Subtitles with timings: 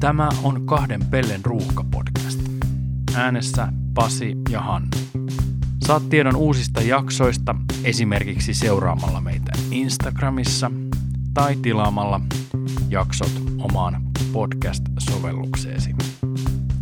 [0.00, 2.40] Tämä on kahden pellen ruuhka-podcast.
[3.14, 4.88] Äänessä Pasi ja Hannu.
[5.86, 7.54] Saat tiedon uusista jaksoista
[7.84, 10.70] esimerkiksi seuraamalla meitä Instagramissa
[11.34, 12.20] tai tilaamalla
[12.88, 14.02] jaksot omaan
[14.32, 15.94] podcast-sovellukseesi.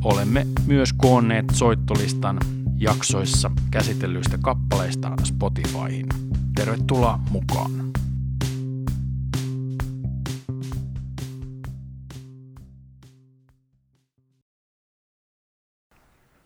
[0.05, 2.39] Olemme myös koonneet soittolistan
[2.79, 6.07] jaksoissa käsitellyistä kappaleista Spotifyhin.
[6.55, 7.90] Tervetuloa mukaan!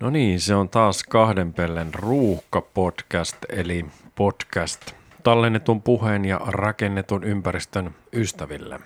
[0.04, 7.94] No niin, se on taas kahden pellen ruuhka-podcast, eli podcast tallennetun puheen ja rakennetun ympäristön
[8.12, 8.80] ystäville.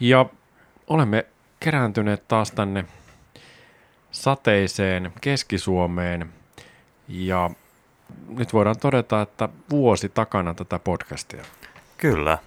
[0.00, 0.26] Ja
[0.86, 1.26] olemme
[1.60, 2.84] kerääntyneet taas tänne
[4.10, 6.32] sateiseen Keski-Suomeen
[7.08, 7.50] ja
[8.28, 11.42] nyt voidaan todeta, että vuosi takana tätä podcastia.
[11.96, 12.38] Kyllä.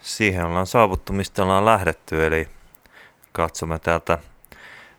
[0.00, 2.48] Siihen ollaan saavuttu, mistä ollaan lähdetty, eli
[3.32, 4.18] katsomme täältä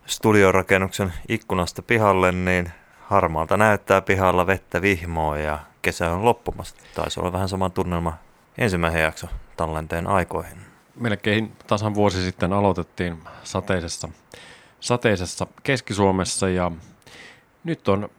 [0.05, 2.71] studiorakennuksen ikkunasta pihalle, niin
[3.01, 6.75] harmaalta näyttää pihalla vettä vihmoa ja kesä on loppumassa.
[6.95, 8.13] Taisi olla vähän sama tunnelma
[8.57, 9.27] ensimmäisen jakso
[9.57, 10.57] tallenteen aikoihin.
[10.95, 14.09] Melkein tasan vuosi sitten aloitettiin sateisessa,
[14.79, 16.71] sateisessa Keski-Suomessa ja
[17.63, 18.09] nyt on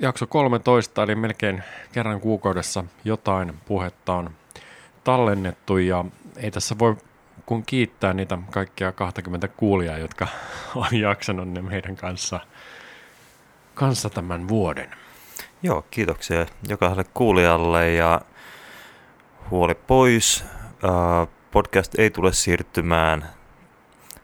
[0.00, 4.30] jakso 13, eli melkein kerran kuukaudessa jotain puhetta on
[5.04, 6.04] tallennettu ja
[6.36, 6.96] ei tässä voi
[7.46, 10.26] kun kiittää niitä kaikkia 20 kuulijaa, jotka
[10.74, 12.40] on jaksanut ne meidän kanssa,
[13.74, 14.90] kanssa tämän vuoden.
[15.62, 18.20] Joo, kiitoksia jokaiselle kuulijalle ja
[19.50, 20.44] huoli pois.
[21.50, 23.28] Podcast ei tule siirtymään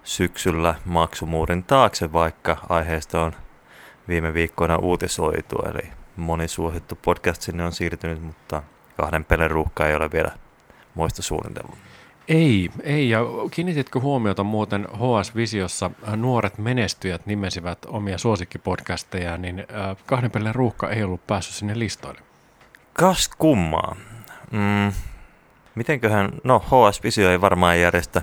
[0.04, 3.32] syksyllä maksumuurin taakse, vaikka aiheesta on
[4.08, 8.62] viime viikkoina uutisoitu, eli moni suosittu podcast sinne on siirtynyt, mutta
[8.96, 10.30] kahden pelin ruuhka ei ole vielä
[10.94, 11.89] muista suunnitelmaa.
[12.28, 13.10] Ei, ei.
[13.10, 20.90] Ja kiinnititkö huomiota muuten HS-visiossa nuoret menestyjät nimesivät omia suosikkipodcasteja, niin äh, kahden pelin ruuhka
[20.90, 22.20] ei ollut päässyt sinne listoille.
[22.92, 23.96] Kas kummaa.
[24.50, 24.92] Mm,
[25.74, 28.22] mitenköhän, no HS-visio ei varmaan järjestä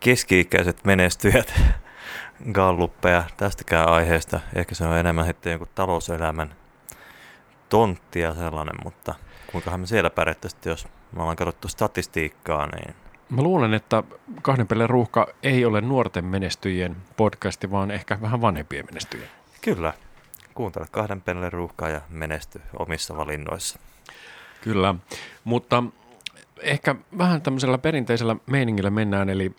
[0.00, 1.54] keski-ikäiset menestyjät
[2.52, 4.40] galluppeja tästäkään aiheesta.
[4.54, 6.54] Ehkä se on enemmän sitten joku talouselämän
[7.68, 9.14] tonttia sellainen, mutta
[9.52, 12.94] kuinkahan me siellä pärjättäisiin, jos me ollaan katsottu statistiikkaa, niin
[13.30, 14.02] Mä luulen, että
[14.42, 19.28] kahden pelin ruuhka ei ole nuorten menestyjien podcasti, vaan ehkä vähän vanhempien menestyjien.
[19.60, 19.92] Kyllä.
[20.54, 23.78] Kuuntele kahden pelin ruuhkaa ja menesty omissa valinnoissa.
[24.60, 24.94] Kyllä,
[25.44, 25.82] mutta
[26.60, 29.56] ehkä vähän tämmöisellä perinteisellä meiningillä mennään, eli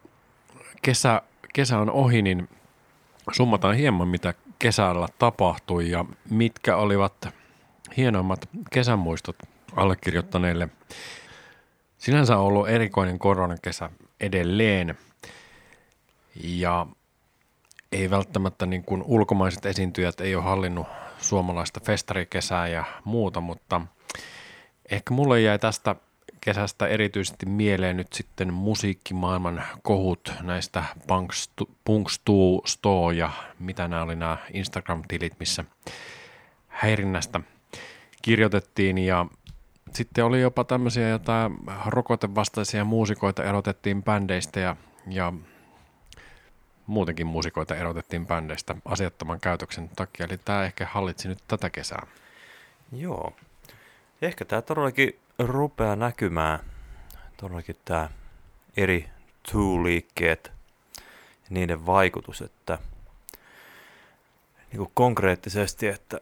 [0.81, 1.21] kesä,
[1.53, 2.49] kesä on ohi, niin
[3.31, 7.27] summataan hieman, mitä kesällä tapahtui ja mitkä olivat
[7.97, 9.35] hienoimmat kesämuistot
[9.75, 10.69] allekirjoittaneille
[11.97, 14.97] Sinänsä on ollut erikoinen koronakesä edelleen.
[16.43, 16.87] Ja
[17.91, 20.87] ei välttämättä niin kuin ulkomaiset esiintyjät ei ole hallinnut
[21.17, 23.81] suomalaista festarikesää ja muuta, mutta
[24.91, 25.95] ehkä mulle jäi tästä
[26.41, 30.83] kesästä erityisesti mieleen nyt sitten musiikkimaailman kohut näistä
[31.85, 35.63] Punkstu, Sto ja mitä nämä oli nämä Instagram-tilit, missä
[36.67, 37.39] häirinnästä
[38.21, 38.97] kirjoitettiin.
[38.97, 39.25] Ja
[39.93, 44.75] sitten oli jopa tämmöisiä jotain rokotevastaisia muusikoita erotettiin bändeistä ja,
[45.07, 45.33] ja
[46.87, 50.25] muutenkin muusikoita erotettiin bändeistä asiattoman käytöksen takia.
[50.25, 52.07] Eli tämä ehkä hallitsi nyt tätä kesää.
[52.91, 53.33] Joo.
[54.21, 56.59] Ehkä tämä todellakin rupeaa näkymään,
[57.37, 58.09] todellakin tämä
[58.77, 59.09] eri
[59.51, 60.51] tool-liikkeet
[61.43, 62.77] ja niiden vaikutus, että
[64.71, 66.21] niin kuin konkreettisesti, että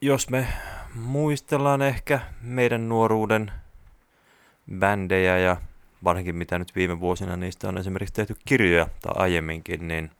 [0.00, 0.46] jos me
[0.94, 3.52] muistellaan ehkä meidän nuoruuden
[4.78, 5.56] bändejä ja
[6.04, 10.10] varsinkin mitä nyt viime vuosina niistä on esimerkiksi tehty kirjoja tai aiemminkin, niin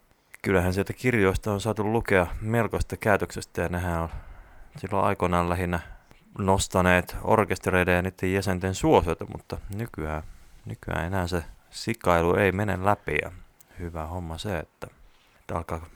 [0.43, 4.09] kyllähän sieltä kirjoista on saatu lukea melkoista käytöksestä ja nehän on
[4.79, 5.81] silloin aikoinaan lähinnä
[6.39, 10.23] nostaneet orkestereiden ja niiden jäsenten suosiota, mutta nykyään,
[10.65, 13.33] nykyään enää se sikailu ei mene läpi ja
[13.79, 14.87] hyvä homma se, että,
[15.41, 15.87] että alkaa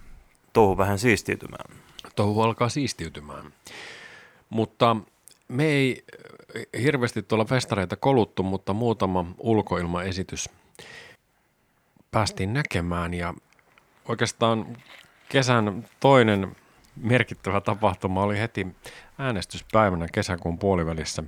[0.52, 1.76] touhu vähän siistiytymään.
[2.16, 3.52] Touhu alkaa siistiytymään.
[4.50, 4.96] Mutta
[5.48, 6.04] me ei
[6.82, 10.50] hirveästi tuolla festareita koluttu, mutta muutama ulkoilmaesitys
[12.10, 13.14] päästiin näkemään.
[13.14, 13.34] Ja
[14.08, 14.76] oikeastaan
[15.28, 16.56] kesän toinen
[16.96, 18.66] merkittävä tapahtuma oli heti
[19.18, 21.22] äänestyspäivänä kesäkuun puolivälissä,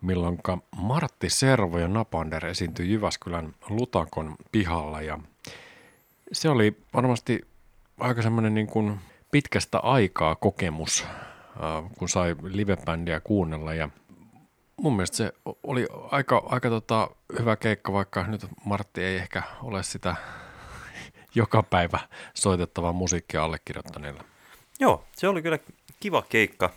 [0.00, 0.38] milloin
[0.76, 5.02] Martti Servo ja Napander esiintyi Jyväskylän Lutakon pihalla.
[5.02, 5.18] Ja
[6.32, 7.40] se oli varmasti
[8.00, 9.00] aika semmoinen niin kuin
[9.30, 11.06] pitkästä aikaa kokemus
[11.98, 13.88] kun sai livebändiä kuunnella ja
[14.76, 15.32] mun mielestä se
[15.62, 20.16] oli aika, aika tota hyvä keikka, vaikka nyt Martti ei ehkä ole sitä
[21.34, 21.98] joka päivä
[22.34, 24.24] soitettavaa musiikkia allekirjoittaneella.
[24.80, 25.58] Joo, se oli kyllä
[26.00, 26.70] kiva keikka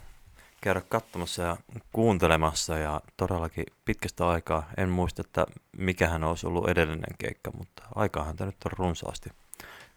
[0.62, 1.58] käydä katsomassa ja
[1.92, 4.70] kuuntelemassa ja todellakin pitkästä aikaa.
[4.78, 5.46] En muista, että
[5.78, 9.30] mikähän olisi ollut edellinen keikka, mutta aikaahan tämä nyt on runsaasti.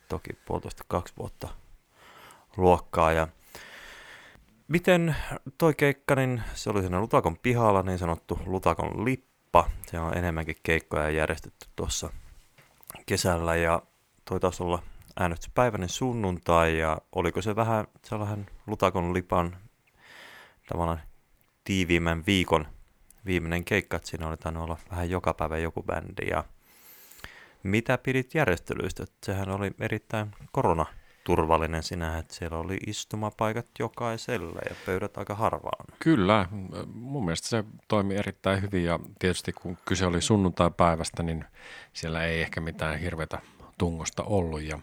[0.08, 1.48] Toki puolitoista kaksi vuotta
[2.56, 3.28] luokkaa ja
[4.68, 5.16] Miten
[5.58, 9.70] toi keikka, niin se oli siinä Lutakon pihalla, niin sanottu Lutakon lippa.
[9.86, 12.10] Se on enemmänkin keikkoja järjestetty tuossa
[13.06, 13.82] kesällä ja
[14.24, 14.82] toi taas olla
[15.16, 19.56] äänestyspäiväinen sunnuntai ja oliko se vähän sellainen Lutakon lipan
[20.68, 21.00] tavallaan
[21.64, 22.66] tiiviimmän viikon
[23.26, 26.44] viimeinen keikka, että siinä oli tainnut olla vähän joka päivä joku bändi ja
[27.62, 29.04] mitä pidit järjestelyistä?
[29.26, 30.86] Sehän oli erittäin korona
[31.24, 35.84] turvallinen sinä, että siellä oli istumapaikat jokaiselle ja pöydät aika harvaan.
[35.98, 36.48] Kyllä,
[36.94, 41.44] mun mielestä se toimi erittäin hyvin ja tietysti kun kyse oli sunnuntai-päivästä, niin
[41.92, 43.38] siellä ei ehkä mitään hirveätä
[43.78, 44.62] tungosta ollut.
[44.62, 44.78] Ja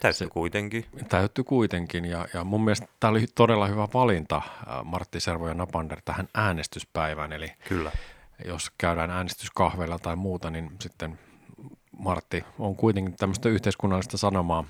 [0.00, 0.84] täytty kuitenkin.
[1.08, 4.42] Täytty kuitenkin ja, ja mun mielestä tämä oli todella hyvä valinta
[4.84, 7.32] Martti Servo ja Napander tähän äänestyspäivään.
[7.32, 7.92] Eli Kyllä.
[8.44, 11.18] jos käydään äänestyskahveilla tai muuta, niin sitten
[11.98, 14.64] Martti on kuitenkin tämmöistä yhteiskunnallista sanomaa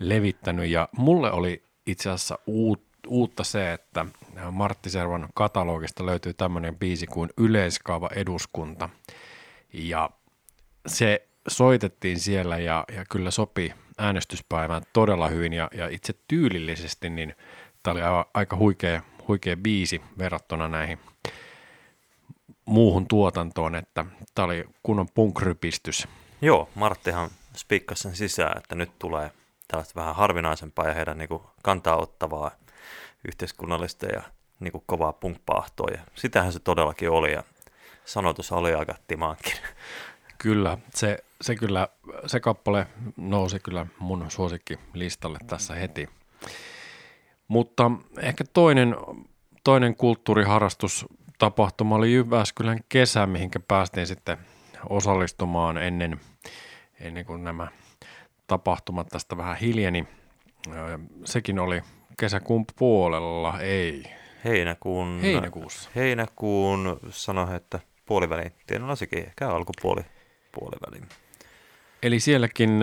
[0.00, 4.06] levittänyt ja mulle oli itse asiassa uut, uutta se, että
[4.50, 8.88] Martti Servan katalogista löytyy tämmöinen biisi kuin Yleiskaava eduskunta.
[9.72, 10.10] Ja
[10.86, 17.34] se soitettiin siellä ja, ja kyllä sopi äänestyspäivään todella hyvin ja, ja itse tyylillisesti, niin
[17.82, 18.00] tämä oli
[18.34, 20.98] aika huikea, huikea biisi verrattuna näihin
[22.64, 24.04] muuhun tuotantoon, että
[24.34, 26.08] tämä oli kunnon punkrypistys
[26.44, 29.30] Joo, Marttihan spikkasi sen sisään, että nyt tulee
[29.68, 32.50] tällaista vähän harvinaisempaa ja heidän niin kuin, kantaa ottavaa
[33.28, 34.22] yhteiskunnallista ja
[34.60, 35.88] niin kuin, kovaa punkpaahtoa.
[35.90, 37.42] Ja sitähän se todellakin oli ja
[38.04, 39.52] sanotus oli aika timankin.
[40.38, 41.88] Kyllä, se, se kyllä,
[42.26, 42.86] se kappale
[43.16, 46.08] nousi kyllä mun suosikki listalle tässä heti.
[47.48, 48.96] Mutta ehkä toinen,
[49.64, 51.06] toinen kulttuuriharrastus
[51.38, 54.38] tapahtuma oli Jyväskylän kesä, mihinkä päästiin sitten
[54.88, 56.20] osallistumaan ennen,
[57.00, 57.68] ennen kuin nämä
[58.46, 60.08] tapahtumat tästä vähän hiljeni.
[61.24, 61.82] Sekin oli
[62.18, 64.04] kesäkuun puolella, ei.
[64.44, 65.90] Heinäkuun, Heinäkuussa.
[65.94, 68.52] Heinäkuun sano, että puoliväli.
[68.66, 70.02] Tiedän sekin ehkä alkupuoli
[70.54, 71.06] puoliväli.
[72.02, 72.80] Eli sielläkin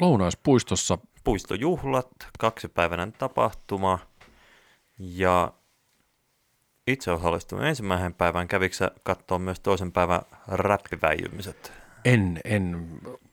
[0.00, 0.98] Lounaispuistossa.
[1.24, 2.08] Puistojuhlat,
[2.38, 3.98] kaksipäiväinen tapahtuma
[4.98, 5.52] ja
[6.88, 8.48] itse osallistuin ensimmäisen päivän.
[8.48, 11.72] Kävikö katsoa myös toisen päivän räppiväijymiset?
[12.04, 12.88] En, en.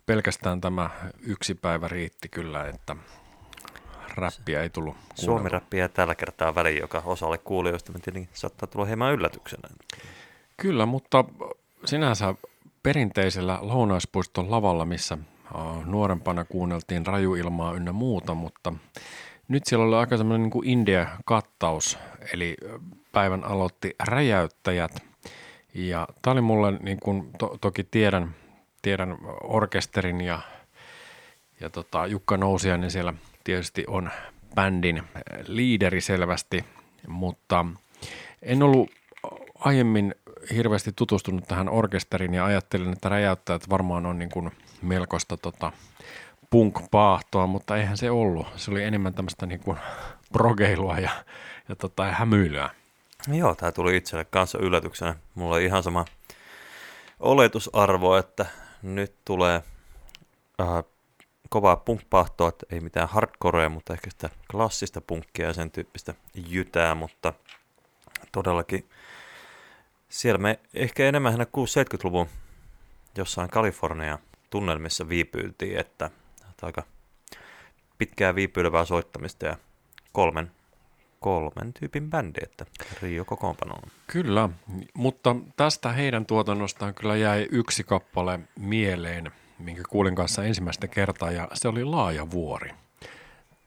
[0.05, 0.89] Pelkästään tämä
[1.21, 2.95] yksi päivä riitti kyllä, että
[4.15, 9.13] räppiä ei tullut Suomi räppiä tällä kertaa väliin, joka osalle kuulijoista tietenkin saattaa tulla hieman
[9.13, 9.69] yllätyksenä.
[10.57, 11.25] Kyllä, mutta
[11.85, 12.35] sinänsä
[12.83, 15.17] perinteisellä lounaispuiston lavalla, missä
[15.85, 18.73] nuorempana kuunneltiin rajuilmaa ynnä muuta, mutta
[19.47, 21.97] nyt siellä oli aika semmoinen niin India-kattaus,
[22.33, 22.57] eli
[23.15, 25.03] päivän aloitti Räjäyttäjät.
[25.73, 28.35] Ja tämä oli mulle, niin kuin to, toki tiedän,
[28.81, 30.39] tiedän orkesterin ja,
[31.59, 33.13] ja tota, Jukka Nousiainen siellä
[33.43, 34.09] tietysti on
[34.55, 35.03] bändin
[35.47, 36.65] liideri selvästi,
[37.07, 37.65] mutta
[38.41, 38.91] en ollut
[39.59, 40.15] aiemmin
[40.55, 44.51] hirveästi tutustunut tähän orkesteriin ja ajattelin, että räjäyttäjät varmaan on niin kuin
[44.81, 45.71] melkoista tota,
[46.49, 48.47] punk-paahtoa, mutta eihän se ollut.
[48.55, 49.77] Se oli enemmän tämmöistä niin kuin
[50.33, 51.11] progeilua ja,
[51.69, 52.69] ja tota, hämyilyä.
[53.33, 55.15] Joo, tämä tuli itselle kanssa yllätyksenä.
[55.35, 56.05] Mulla oli ihan sama
[57.19, 58.45] oletusarvo, että
[58.81, 59.63] nyt tulee
[60.61, 60.83] äh,
[61.49, 66.13] kovaa punkpahtoa, että ei mitään hardcorea, mutta ehkä sitä klassista punkkia ja sen tyyppistä
[66.47, 67.33] jytää, mutta
[68.31, 68.89] todellakin
[70.09, 72.27] siellä me ehkä enemmän 6-70-luvun
[73.17, 76.09] jossain Kalifornia tunnelmissa viipyiltiin, että
[76.61, 76.83] aika
[77.97, 79.57] pitkää viipyilevää soittamista ja
[80.11, 80.51] kolmen
[81.25, 82.65] kolmen tyypin bändi, että
[83.01, 83.75] Rio kokoonpano
[84.07, 84.49] Kyllä,
[84.93, 91.47] mutta tästä heidän tuotannostaan kyllä jäi yksi kappale mieleen, minkä kuulin kanssa ensimmäistä kertaa, ja
[91.53, 92.71] se oli Laaja vuori.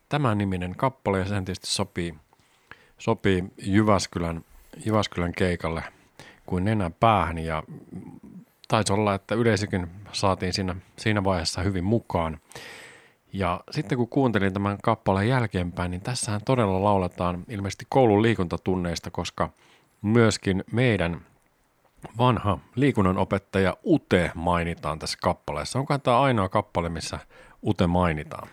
[0.09, 2.15] Tämä niminen kappale, ja sen tietysti sopii,
[2.97, 4.45] sopii Jyväskylän,
[4.85, 5.83] Jyväskylän keikalle
[6.45, 7.63] kuin nenän päähän, ja
[8.67, 12.39] taisi olla, että yleisökin saatiin siinä, siinä vaiheessa hyvin mukaan.
[13.33, 19.49] Ja sitten kun kuuntelin tämän kappaleen jälkeenpäin, niin tässähän todella lauletaan ilmeisesti koulun liikuntatunneista, koska
[20.01, 21.21] myöskin meidän
[22.17, 25.79] vanha liikunnan opettaja Ute mainitaan tässä kappaleessa.
[25.79, 27.19] Onko tämä ainoa kappale, missä
[27.61, 28.47] Ute mainitaan?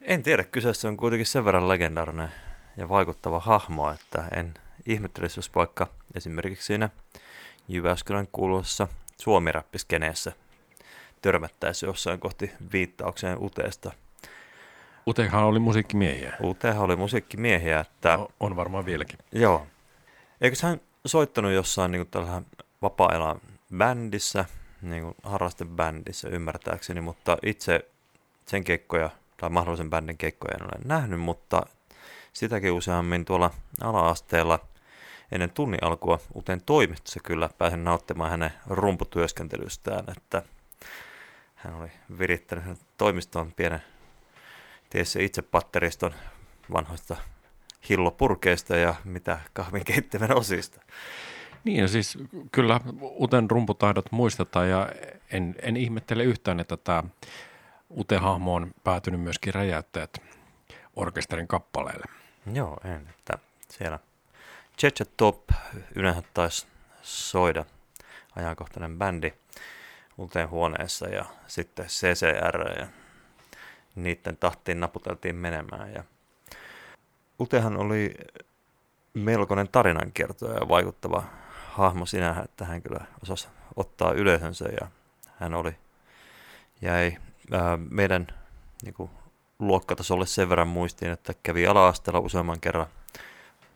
[0.00, 2.28] En tiedä, kyseessä on kuitenkin sen verran legendaarinen
[2.76, 4.54] ja vaikuttava hahmo, että en
[4.86, 6.90] ihmettelisi, jos vaikka esimerkiksi siinä
[7.68, 8.88] Jyväskylän kuuluessa
[9.20, 10.32] suomiräppiskeneessä
[11.26, 13.92] törmättäisi jossain kohti viittaukseen uteesta.
[15.06, 16.32] Utehan oli musiikkimiehiä.
[16.42, 18.16] Utehan oli musiikkimiehiä, että...
[18.16, 19.18] No, on varmaan vieläkin.
[19.32, 19.66] Joo.
[20.40, 22.42] Eikö hän soittanut jossain niin tällä
[22.82, 23.40] vapaa-ajan
[23.76, 24.44] bändissä,
[24.82, 27.88] niin kuin harrastebändissä ymmärtääkseni, mutta itse
[28.46, 31.66] sen keikkoja tai mahdollisen bändin keikkoja en ole nähnyt, mutta
[32.32, 34.58] sitäkin useammin tuolla ala-asteella
[35.32, 40.42] ennen tunnin alkua uteen toimistossa kyllä pääsen nauttimaan hänen rumputyöskentelystään, että
[41.66, 43.82] hän oli virittänyt toimistoon pienen
[44.90, 46.14] teissä itse patteriston
[46.72, 47.16] vanhoista
[47.88, 50.80] hillopurkeista ja mitä kahvinkeittimen osista.
[51.64, 52.18] Niin, ja siis
[52.52, 54.88] kyllä Uten rumputaidot muistetaan ja
[55.30, 57.04] en, en ihmettele yhtään, että tämä
[57.90, 60.22] Ute-hahmo on päätynyt myöskin räjäyttäjät
[60.96, 62.06] orkesterin kappaleelle.
[62.52, 63.98] Joo, en, että siellä
[64.78, 65.40] Checha Top
[65.94, 66.66] yleensä taisi
[67.02, 67.64] soida
[68.36, 69.32] ajankohtainen bändi
[70.18, 72.86] Uteen huoneessa ja sitten CCR ja
[73.94, 75.92] niiden tahtiin naputeltiin menemään.
[75.92, 76.04] Ja
[77.40, 78.14] Utehan oli
[79.14, 81.22] melkoinen tarinankertoja ja vaikuttava
[81.72, 84.88] hahmo sinä, että hän kyllä osasi ottaa yleisönsä ja
[85.36, 85.76] hän oli,
[86.82, 87.16] jäi
[87.52, 88.26] ää, meidän
[88.82, 89.10] niin kuin,
[89.58, 92.86] luokkatasolle sen verran muistiin, että kävi ala-asteella useamman kerran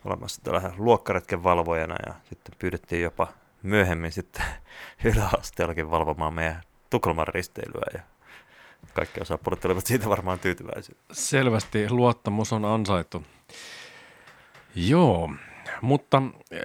[0.04, 3.28] olemassa tällä luokkaretken valvojana ja sitten pyydettiin jopa
[3.62, 4.44] myöhemmin sitten
[5.14, 8.00] yläasteellakin valvomaan meidän Tukholman risteilyä ja
[8.94, 10.94] kaikki osapuolet olivat siitä varmaan tyytyväisiä.
[11.12, 13.22] Selvästi luottamus on ansaittu.
[14.74, 15.30] Joo,
[15.82, 16.60] mutta eh,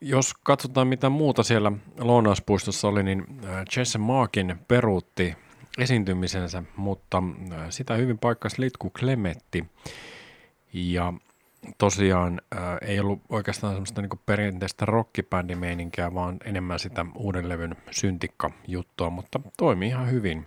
[0.00, 5.36] jos katsotaan mitä muuta siellä lounaaspuistossa oli, niin eh, Jesse Markin peruutti
[5.78, 9.64] esiintymisensä, mutta eh, sitä hyvin paikkasi Litku Klemetti.
[10.72, 11.12] Ja
[11.78, 19.10] tosiaan ää, ei ollut oikeastaan semmoista niin perinteistä rockibändimeininkiä, vaan enemmän sitä uuden levyn syntikka-juttua,
[19.10, 20.46] mutta toimi ihan hyvin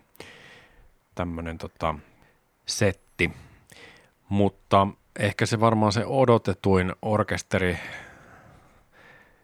[1.15, 1.95] tämmöinen tota,
[2.65, 3.31] setti.
[4.29, 4.87] Mutta
[5.19, 7.77] ehkä se varmaan se odotetuin orkesteri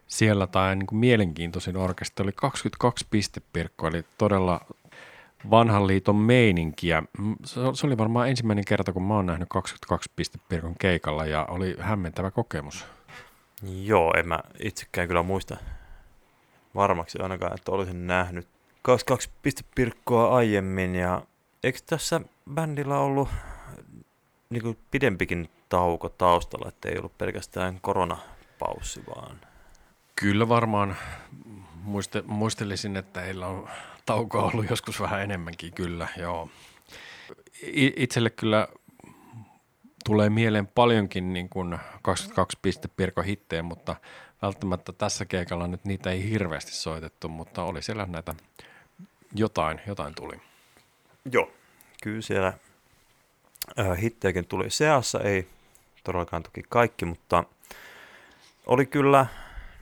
[0.06, 4.60] siellä tai niin kuin mielenkiintoisin orkesteri oli 22 pistepirkko, eli todella
[5.50, 7.02] vanhan liiton meininkiä.
[7.44, 12.30] Se oli varmaan ensimmäinen kerta, kun mä oon nähnyt 22 pistepirkon keikalla ja oli hämmentävä
[12.30, 12.86] kokemus.
[13.82, 15.56] Joo, en mä itsekään kyllä muista
[16.74, 18.48] varmaksi ainakaan, että olisin nähnyt
[18.82, 21.22] 22 pistepirkkoa aiemmin ja
[21.64, 22.20] eikö tässä
[22.54, 23.28] bändillä ollut
[24.50, 29.36] niin kuin pidempikin tauko taustalla, että ei ollut pelkästään koronapaussi vaan?
[30.16, 30.96] Kyllä varmaan
[31.82, 33.68] muiste, muistelisin, että heillä on
[34.08, 36.50] taukoa ollut joskus vähän enemmänkin, kyllä, joo.
[37.96, 38.68] Itselle kyllä
[40.04, 43.96] tulee mieleen paljonkin niin kuin 22 piste Pirko hittejä, mutta
[44.42, 48.34] välttämättä tässä keikalla nyt niitä ei hirveästi soitettu, mutta oli siellä näitä
[49.34, 50.40] jotain, jotain tuli.
[51.32, 51.50] Joo,
[52.02, 52.52] kyllä siellä
[53.78, 55.48] äh, hittejäkin tuli seassa, ei
[56.04, 57.44] todellakaan toki kaikki, mutta
[58.66, 59.26] oli kyllä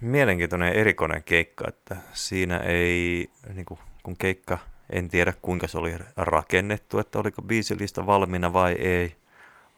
[0.01, 4.59] mielenkiintoinen erikoinen keikka, että siinä ei, niin kuin, kun keikka,
[4.91, 9.17] en tiedä kuinka se oli rakennettu, että oliko biisilista valmiina vai ei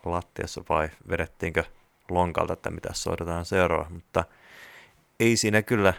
[0.04, 1.64] lattiassa vai vedettiinkö
[2.10, 4.24] lonkalta, että mitä soitetaan seuraava, mutta
[5.20, 5.94] ei siinä kyllä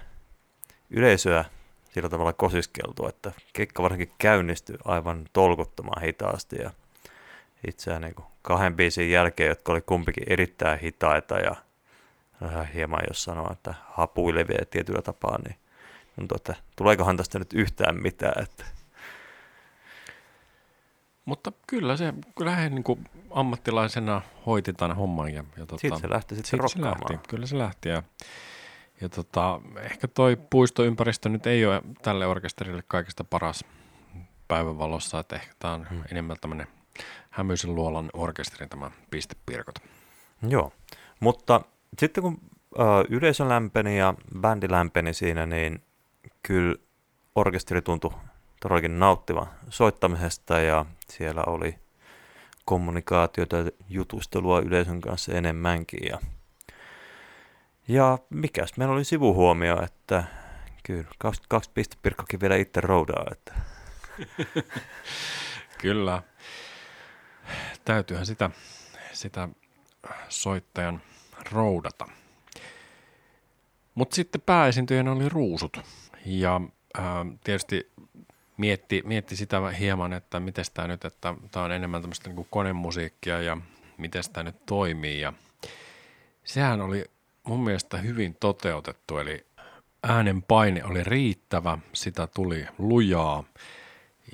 [0.90, 1.46] yleisöä
[1.94, 6.72] sillä tavalla kosiskeltu, että keikka varsinkin käynnistyi aivan tolkuttoman hitaasti ja
[7.68, 11.56] itseään niin kahden biisin jälkeen, jotka oli kumpikin erittäin hitaita ja
[12.74, 15.56] hieman jos sanoo, että hapuilevia tietyllä tapaa, niin
[16.20, 18.44] tuntuu, että tuleekohan tästä nyt yhtään mitään.
[18.44, 18.66] Että.
[21.26, 25.34] Mutta kyllä se, kyllä he niin kuin ammattilaisena hoiti tämän homman.
[25.34, 28.04] Ja, ja tota, sitten se lähti sitten se lähti, Kyllä se lähti ja,
[29.02, 33.66] ja tota, ehkä toi puistoympäristö nyt ei ole tälle orkesterille kaikista paras
[34.48, 36.04] päivänvalossa, että ehkä tämä on hmm.
[36.12, 36.68] enemmän tämmöinen
[37.30, 39.76] hämyisen luolan orkesteri tämä pistepirkot.
[40.50, 40.72] Joo,
[41.20, 41.62] mutta
[42.00, 42.40] sitten kun
[42.80, 45.84] ö, yleisö lämpeni ja bändi lämpeni siinä, niin
[46.44, 46.76] kyllä
[47.36, 48.12] orkesteri tuntui
[48.62, 51.76] todellakin nauttivan soittamisesta ja siellä oli
[52.66, 56.08] kommunikaatiota ja jutustelua yleisön kanssa enemmänkin.
[56.10, 56.20] Ja,
[57.88, 60.24] ja mikäs meillä oli sivuhuomio, että
[60.84, 61.04] kyllä
[61.48, 63.26] kaksi pistepirkkokin vielä itse roudaa.
[63.32, 63.54] Että.
[65.82, 66.24] kyllä.
[67.86, 68.50] Täytyyhän sitä,
[69.14, 69.50] sitä
[70.30, 71.02] soittajan
[71.52, 72.06] roudata.
[73.96, 75.78] Mutta sitten pääesiintyjänä oli ruusut.
[76.26, 76.62] Ja
[76.98, 77.04] äh,
[77.44, 77.92] tietysti
[78.58, 83.42] mietti, mietti sitä hieman, että miten tämä nyt, että tämä on enemmän tämmöistä niin konemusiikkia
[83.42, 83.58] ja
[83.98, 85.22] miten tämä nyt toimii.
[85.22, 85.34] Ja
[86.44, 87.06] sehän oli
[87.44, 89.46] mun mielestä hyvin toteutettu, eli
[90.04, 93.44] äänen paine oli riittävä, sitä tuli lujaa.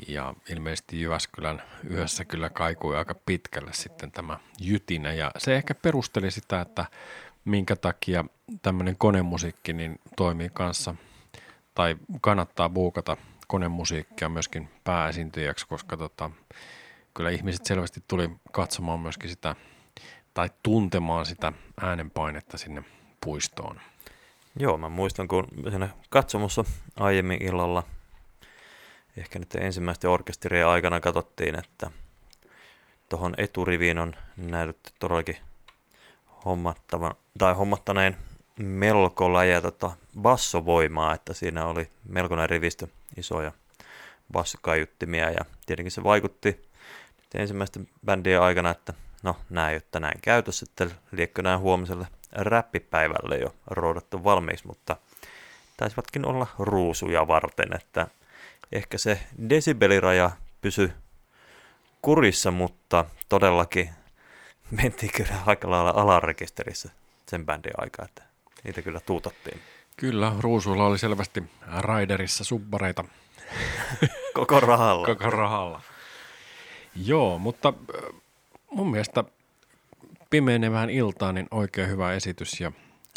[0.08, 1.62] Ja ilmeisesti Jyväskylän
[1.92, 5.13] yössä kyllä kaikui aika pitkälle sitten tämä jytinä.
[5.13, 6.86] Ja se ehkä perusteli sitä, että
[7.46, 8.25] minkä takia
[8.62, 10.96] tämmöinen konemusiikki niin toimii kanssa
[11.75, 13.17] tai kannattaa buukata
[13.48, 16.32] konemusiikkia myöskin pääesiintyjäksi, koska tota,
[17.13, 19.55] kyllä ihmiset selvästi tuli katsomaan myöskin sitä
[20.34, 22.84] tai tuntemaan sitä äänenpainetta sinne
[23.22, 23.82] puistoon.
[24.60, 26.63] Joo, mä muistan, kun siinä katsomussa
[26.96, 27.84] aiemmin illalla,
[29.17, 31.91] ehkä nyt ensimmäisten orkesterien aikana katsottiin, että
[33.10, 35.38] tuohon eturiviin on näytetty todellakin
[36.46, 38.17] hommattavan, tai hommattaneen
[38.60, 43.52] melko läjä tota bassovoimaa, että siinä oli melkoinen rivistö isoja
[44.32, 46.66] bassokaiuttimia ja tietenkin se vaikutti
[47.36, 48.94] ensimmäisten bändien aikana, että
[49.24, 54.96] no nämä ei ole tänään käytössä, että liekkö nämä huomiselle räppipäivälle jo roodattu valmiiksi, mutta
[55.78, 58.08] taisivatkin olla ruusuja varten, että
[58.72, 59.20] ehkä se
[59.50, 60.32] desibeliraja
[60.62, 60.92] pysy
[62.02, 63.90] kurissa, mutta todellakin
[64.82, 66.90] mentiin kyllä aika lailla alarekisterissä
[67.28, 68.24] sen bändin aikaa, että
[68.65, 69.62] niitä kyllä tuutattiin.
[69.98, 71.43] Kyllä, ruusuilla oli selvästi
[71.77, 73.03] Raiderissa subbareita.
[74.34, 75.07] Koko rahalla.
[75.07, 75.81] Koko rahalla.
[76.95, 78.22] Joo, mutta äh,
[78.72, 79.24] mun mielestä
[80.29, 82.62] pimenevään iltaan niin oikein hyvä esitys.
[82.62, 82.72] Ja...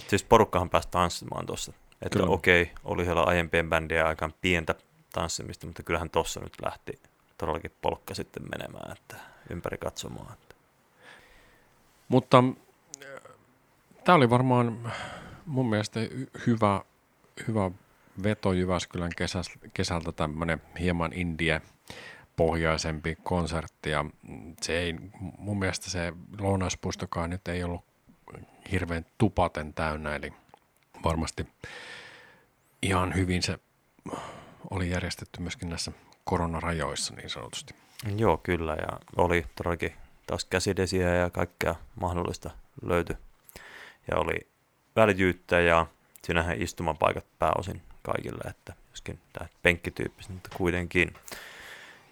[0.09, 1.73] Siis porukkahan pääsi tanssimaan tuossa.
[2.03, 2.31] Että Kyllä.
[2.31, 4.75] okei, oli siellä aiempien bändien aikaan pientä
[5.13, 7.01] tanssimista, mutta kyllähän tuossa nyt lähti
[7.39, 9.17] todellakin polkka sitten menemään että
[9.51, 10.33] ympäri katsomaan.
[10.33, 10.55] Että.
[12.09, 12.45] Mutta
[13.05, 13.21] äh,
[14.05, 14.93] tämä oli varmaan
[15.49, 16.01] mun mielestä
[16.47, 16.81] hyvä,
[17.49, 17.71] hyvä
[18.23, 19.13] veto Jyväskylän
[19.75, 21.63] kesältä tämmöinen hieman indie
[22.37, 24.05] pohjaisempi konsertti ja
[24.63, 24.95] se ei,
[25.39, 27.85] mun mielestä se lounaspuistokaan nyt ei ollut
[28.73, 30.33] hirveän tupaten täynnä, eli
[31.05, 31.47] varmasti
[32.83, 33.59] ihan hyvin se
[34.71, 35.93] oli järjestetty myöskin näissä
[36.25, 37.75] koronarajoissa niin sanotusti.
[38.17, 39.93] Joo, kyllä, ja oli todellakin
[40.27, 42.51] taas käsidesiä ja kaikkea mahdollista
[42.83, 43.17] löyty.
[44.11, 44.49] Ja oli
[44.97, 45.87] väljyyttä ja
[46.25, 51.15] siinähän istumapaikat pääosin kaikille, että joskin tämä penkkityyppistä, mutta kuitenkin.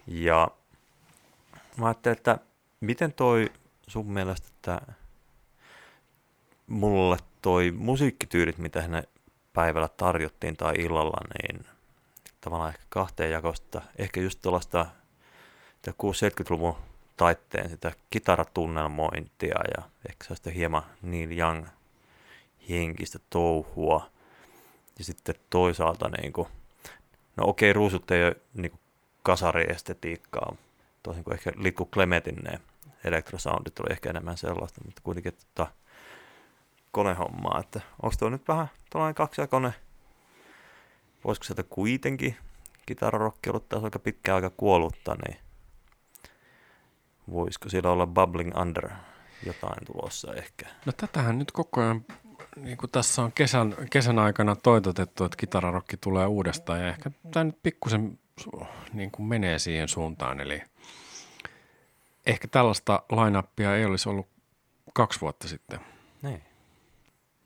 [0.07, 0.47] Ja
[1.77, 2.37] mä ajattelin, että
[2.79, 3.51] miten toi
[3.87, 4.81] sun mielestä, että
[6.67, 9.03] mulle toi musiikkityylit, mitä hän
[9.53, 11.65] päivällä tarjottiin tai illalla, niin
[12.41, 14.85] tavallaan ehkä kahteen jakosta, ehkä just tuollaista
[15.87, 16.77] 60-70-luvun
[17.17, 21.65] taitteen sitä kitaratunnelmointia ja ehkä sellaista hieman Neil Young
[22.69, 24.09] henkistä touhua.
[24.97, 26.47] Ja sitten toisaalta niin kuin,
[27.35, 28.81] no okei, ruusut ei ole niin kuin
[29.23, 30.55] kasariestetiikkaa,
[31.03, 32.59] toisin kuin ehkä Likku Klemetin ne
[33.03, 35.71] elektrosoundit oli ehkä enemmän sellaista, mutta kuitenkin tota,
[36.91, 39.73] konehommaa, että onko tuo nyt vähän tällainen kaksijakoinen,
[41.23, 42.37] voisiko sieltä kuitenkin
[42.85, 45.39] kitararokki ollut taas aika pitkä aika kuollutta, niin
[47.31, 48.89] voisiko siellä olla Bubbling Under
[49.45, 50.67] jotain tulossa ehkä?
[50.85, 52.05] No tätähän nyt koko ajan,
[52.55, 57.43] niin kuin tässä on kesän, kesän aikana toitotettu, että kitararokki tulee uudestaan ja ehkä tämä
[57.43, 58.19] nyt pikkusen
[58.93, 60.39] niin kuin menee siihen suuntaan.
[60.39, 60.61] Eli
[62.25, 64.27] ehkä tällaista lainappia ei olisi ollut
[64.93, 65.79] kaksi vuotta sitten.
[66.21, 66.43] Niin.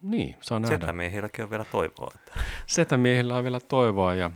[0.02, 0.76] Niin, saa nähdä.
[0.76, 2.12] Setämiehilläkin on vielä toivoa.
[2.16, 2.40] Että.
[2.66, 4.32] Setämiehillä on vielä toivoa ja,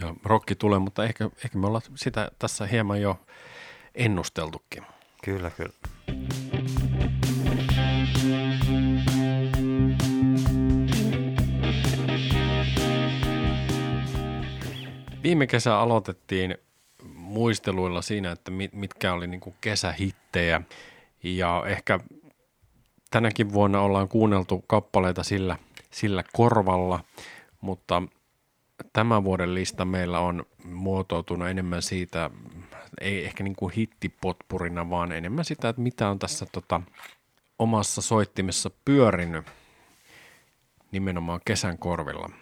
[0.00, 3.20] ja rokki tulee, mutta ehkä, ehkä me ollaan sitä tässä hieman jo
[3.94, 4.86] ennusteltukin.
[5.24, 5.72] Kyllä, kyllä.
[15.22, 16.58] Viime kesä aloitettiin
[17.14, 20.62] muisteluilla siinä, että mitkä oli niin kuin kesähittejä.
[21.22, 22.00] Ja ehkä
[23.10, 25.56] tänäkin vuonna ollaan kuunneltu kappaleita sillä,
[25.90, 27.04] sillä korvalla,
[27.60, 28.02] mutta
[28.92, 32.30] tämän vuoden lista meillä on muotoutunut enemmän siitä,
[33.00, 36.80] ei ehkä niin kuin hittipotpurina, vaan enemmän sitä, että mitä on tässä tota,
[37.58, 39.46] omassa soittimessa pyörinyt
[40.92, 42.30] nimenomaan kesän korvilla–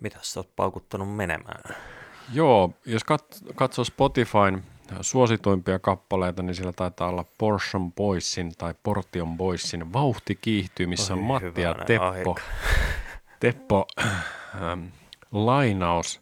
[0.00, 1.76] mitä sä oot paukuttanut menemään?
[2.32, 4.62] Joo, jos kat- katsoo Spotifyn
[5.00, 11.22] suosituimpia kappaleita, niin siellä taitaa olla Portion Boysin tai Portion Boysin Vauhti kiihtyy, missä on
[11.22, 12.36] Matti ja Teppo,
[13.40, 14.84] Teppo ähm,
[15.32, 16.20] lainaus.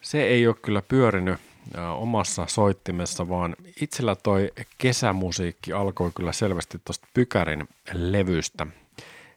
[0.00, 1.40] Se ei ole kyllä pyörinyt
[1.78, 8.66] äh, omassa soittimessa, vaan itsellä toi kesämusiikki alkoi kyllä selvästi tuosta Pykärin levystä.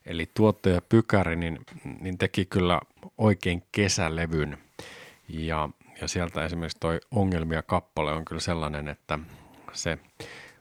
[0.06, 1.60] Eli tuottaja Pykäri niin,
[2.00, 2.80] niin teki kyllä
[3.18, 4.58] oikein kesälevyn.
[5.30, 5.70] Ja,
[6.02, 9.20] ja sieltä esimerkiksi toi Ongelmia kappale on kyllä sellainen, että
[9.74, 9.98] se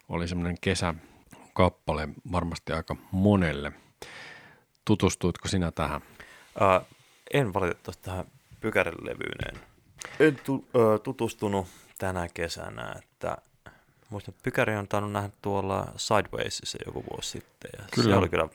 [0.08, 3.72] oli semmoinen kesäkappale varmasti aika monelle–
[4.84, 6.00] Tutustuitko sinä tähän?
[6.60, 6.86] Uh,
[7.32, 8.24] en valitettavasti tähän
[8.60, 9.62] Pykärin levyyn.
[10.20, 11.66] En, tu, uh, tutustunut
[11.98, 13.36] tänä kesänä, että
[14.10, 17.70] muistan, että Pykäri on tainnut nähdä tuolla Sidewaysissa joku vuosi sitten.
[17.78, 18.14] Ja Kyllä.
[18.14, 18.48] Se oli kyllä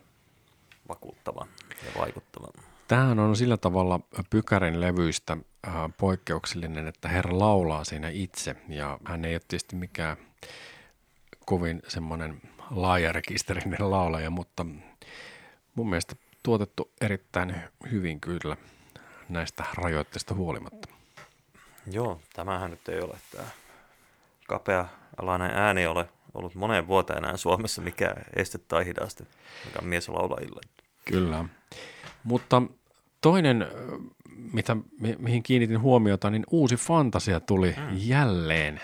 [0.90, 1.48] vakuuttava
[1.86, 2.48] ja vaikuttava.
[2.88, 9.26] Tämähän on sillä tavalla Pykärin levyistä äh, poikkeuksellinen, että herra laulaa siinä itse ja hän
[9.26, 10.18] ei ole tietysti mikään
[11.46, 14.66] kovin semmoinen laajarekisterinen laulaja, mutta
[15.76, 17.56] mun mielestä tuotettu erittäin
[17.92, 18.58] hyvin kyllä
[19.30, 20.88] näistä rajoitteista huolimatta.
[21.92, 23.48] Joo, tämähän nyt ei ole tämä
[24.48, 29.26] kapea-alainen ääni ole ollut moneen vuoteen enää Suomessa, mikä este tai hidaste,
[29.66, 30.62] mikä on mies laulajille.
[31.06, 31.46] Kyllä.
[32.24, 32.62] Mutta
[33.22, 33.68] toinen,
[34.54, 37.84] mitä, mi- mihin kiinnitin huomiota, niin uusi fantasia tuli mm.
[37.94, 38.82] jälleen.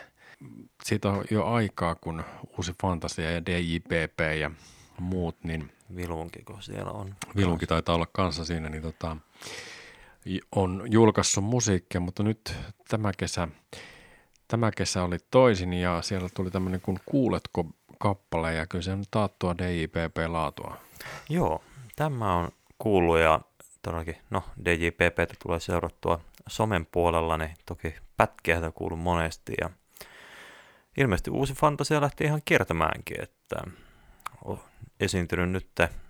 [0.83, 2.23] Siitä on jo aikaa, kun
[2.57, 4.51] uusi fantasia ja DJPP ja
[4.99, 7.15] muut, niin Vilunkin, kun siellä on.
[7.35, 9.17] Vilunkin taitaa olla kanssa siinä, niin tota,
[10.55, 12.55] on julkaissut musiikkia, mutta nyt
[12.87, 13.47] tämä kesä,
[14.47, 17.65] tämä kesä oli toisin ja siellä tuli tämmöinen kuin Kuuletko
[17.99, 20.77] kappale ja kyllä se on taattua DJPP-laatua.
[21.29, 21.63] Joo,
[21.95, 23.41] tämä on kuullut ja
[23.81, 29.69] todellakin, no DJPPtä tulee seurattua somen puolella, niin toki pätkiä kuuluu monesti ja
[30.97, 33.55] ilmeisesti uusi fantasia lähti ihan kiertämäänkin, että
[34.45, 34.59] on
[34.99, 35.67] esiintynyt nyt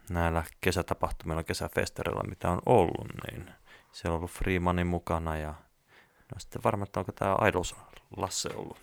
[0.09, 3.49] näillä kesätapahtumilla, kesäfestareilla, mitä on ollut, niin
[3.91, 5.53] siellä on ollut Freemanin mukana ja
[6.33, 7.75] no sitten varmaan, että onko tämä Idols
[8.17, 8.77] Lasse ollut.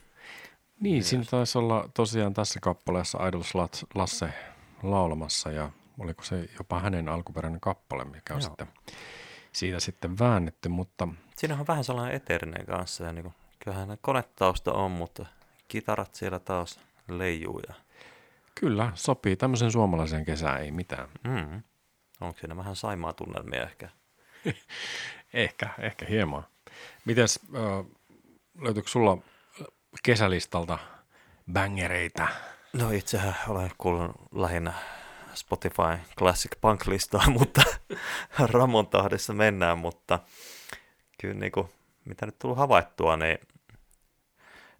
[0.81, 3.53] Niin, siinä taisi olla tosiaan tässä kappaleessa Idols
[3.94, 4.33] Lasse
[4.83, 8.48] laulamassa ja oliko se jopa hänen alkuperäinen kappale, mikä on Joo.
[8.48, 8.68] sitten
[9.53, 13.98] siitä sitten väännetty, mutta Siinä on vähän sellainen eteerinen kanssa ja niin kuin, kyllähän ne
[14.00, 15.26] konetausta on, mutta
[15.68, 17.74] kitarat siellä taas leijuu ja
[18.55, 21.09] kyllä sopii tämmöisen suomalaisen kesään, ei mitään.
[21.24, 21.62] mm,
[22.20, 23.88] onko siinä vähän saimaa tunnelmia ehkä.
[25.35, 26.44] Ehkä, ehkä hieman.
[27.05, 27.40] Mites,
[28.61, 29.19] löytyykö sulla
[30.03, 30.79] kesälistalta
[31.53, 32.29] bängereitä?
[32.73, 34.73] No itsehän olen kuullut lähinnä
[35.35, 37.62] Spotify Classic Punk-listaa, mutta
[38.38, 40.19] Ramon tahdissa mennään, mutta
[41.21, 41.69] kyllä niin kuin,
[42.05, 43.38] mitä nyt tullut havaittua, niin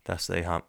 [0.05, 0.63] tässä ihan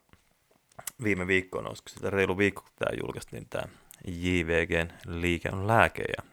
[1.03, 3.63] viime viikkoina, olisiko sitä reilu viikko, kun tämä julkaistiin, tämä
[4.07, 6.23] JVGn liike on lääke, ja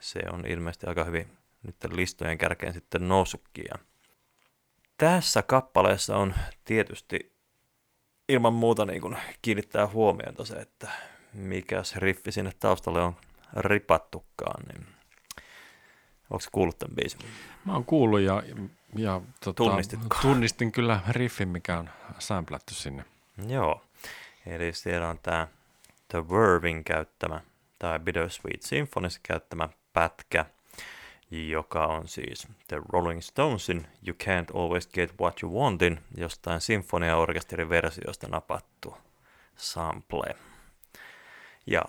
[0.00, 3.64] se on ilmeisesti aika hyvin nyt listojen kärkeen sitten noussutkin.
[5.02, 6.34] Tässä kappaleessa on
[6.64, 7.32] tietysti
[8.28, 10.88] ilman muuta niin kuin kiinnittää huomiota se, että
[11.32, 13.16] mikäs riffi sinne taustalle on
[13.56, 14.86] ripattukaan, niin
[16.30, 17.20] onko kuullut tämän biisin?
[17.64, 18.42] Mä oon kuullut ja,
[18.96, 20.18] ja tota, Tunnistitko?
[20.22, 23.04] tunnistin kyllä riffin, mikä on samplätty sinne.
[23.48, 23.82] Joo,
[24.46, 25.48] eli siellä on tämä
[26.08, 27.40] The Vervin käyttämä,
[27.78, 30.46] tai Bittersweet Symphonissa käyttämä pätkä,
[31.32, 37.68] joka on siis The Rolling Stonesin You Can't Always Get What You Wantin jostain sinfoniaorkesterin
[37.68, 38.96] versiosta napattu
[39.56, 40.34] sample.
[41.66, 41.82] Ja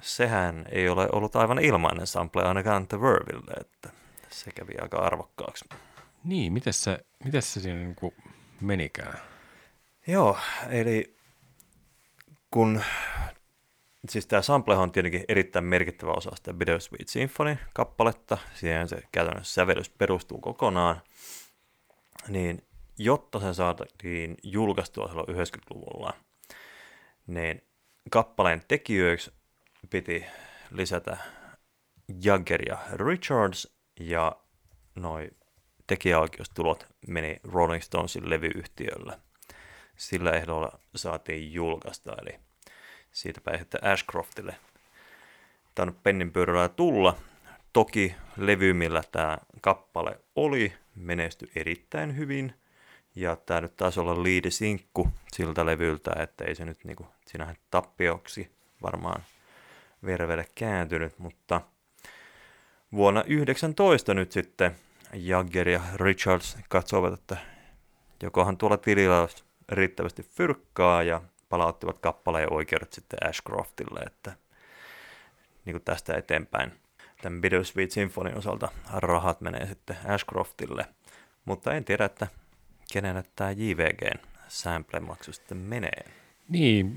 [0.00, 3.90] sehän ei ole ollut aivan ilmainen sample ainakaan The Verville, että
[4.30, 5.64] se kävi aika arvokkaaksi.
[6.24, 8.14] Niin, miten se, miten se siinä niin kuin
[8.60, 9.18] menikään?
[10.06, 10.38] Joo,
[10.70, 11.16] eli
[12.50, 12.82] kun,
[14.08, 19.90] siis tämä sample on tietenkin erittäin merkittävä osa sitä Bittersweet Symphony-kappaletta, siihen se käytännössä sävellys
[19.90, 21.02] perustuu kokonaan,
[22.28, 22.62] niin
[22.98, 26.12] jotta se saatiin julkaistua silloin 90-luvulla,
[27.26, 27.62] niin
[28.10, 29.32] kappaleen tekijöiksi
[29.90, 30.24] piti
[30.70, 31.16] lisätä
[32.22, 34.36] Jagger ja Richards, ja
[34.94, 35.30] noi
[35.86, 39.20] tekijäoikeustulot meni Rolling Stonesin levyyhtiölle.
[39.96, 42.40] Sillä ehdolla saatiin julkaista, eli
[43.20, 44.56] siitäpä sitten Ashcroftille
[45.74, 47.16] tainnut pennin pyörällä tulla.
[47.72, 52.54] Toki levy, millä tämä kappale oli, menestyi erittäin hyvin,
[53.14, 58.50] ja tämä nyt taisi olla liidisinkku siltä levyltä, että ei se nyt niinku, sinähän tappioksi
[58.82, 59.22] varmaan
[60.04, 61.60] vervelle kääntynyt, mutta
[62.92, 64.76] vuonna 19 nyt sitten
[65.12, 67.36] Jagger ja Richards katsoivat, että
[68.22, 74.32] jokohan tuolla tilillä olisi riittävästi fyrkkaa ja palauttivat kappaleen oikeudet sitten Ashcroftille, että
[75.64, 76.72] niin kuin tästä eteenpäin
[77.22, 80.86] tämän Bittersweet Symphony osalta rahat menee sitten Ashcroftille,
[81.44, 82.26] mutta en tiedä, että
[82.92, 86.04] kenelle tämä JVGn sample-maksu sitten menee.
[86.48, 86.96] Niin,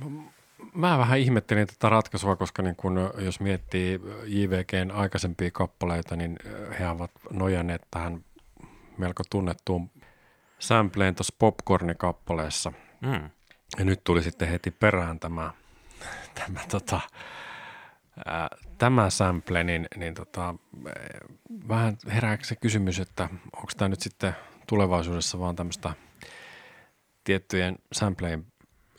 [0.74, 6.38] mä vähän ihmettelin tätä ratkaisua, koska niin kun, jos miettii JVGn aikaisempia kappaleita, niin
[6.80, 8.26] he ovat nojanneet tähän
[8.98, 9.90] melko tunnettuun
[10.60, 12.74] sampleen tuossa Popcorni-kappaleessa.
[13.02, 13.30] Mm.
[13.78, 15.54] Ja nyt tuli sitten heti perään tämä,
[16.34, 17.02] tämä tota,
[18.26, 20.56] ää, tämä sample, niin, niin tota,
[21.68, 24.36] vähän herääkö se kysymys, että onko tämä nyt sitten
[24.68, 25.94] tulevaisuudessa vaan tämmöistä
[27.24, 28.46] tiettyjen samplejen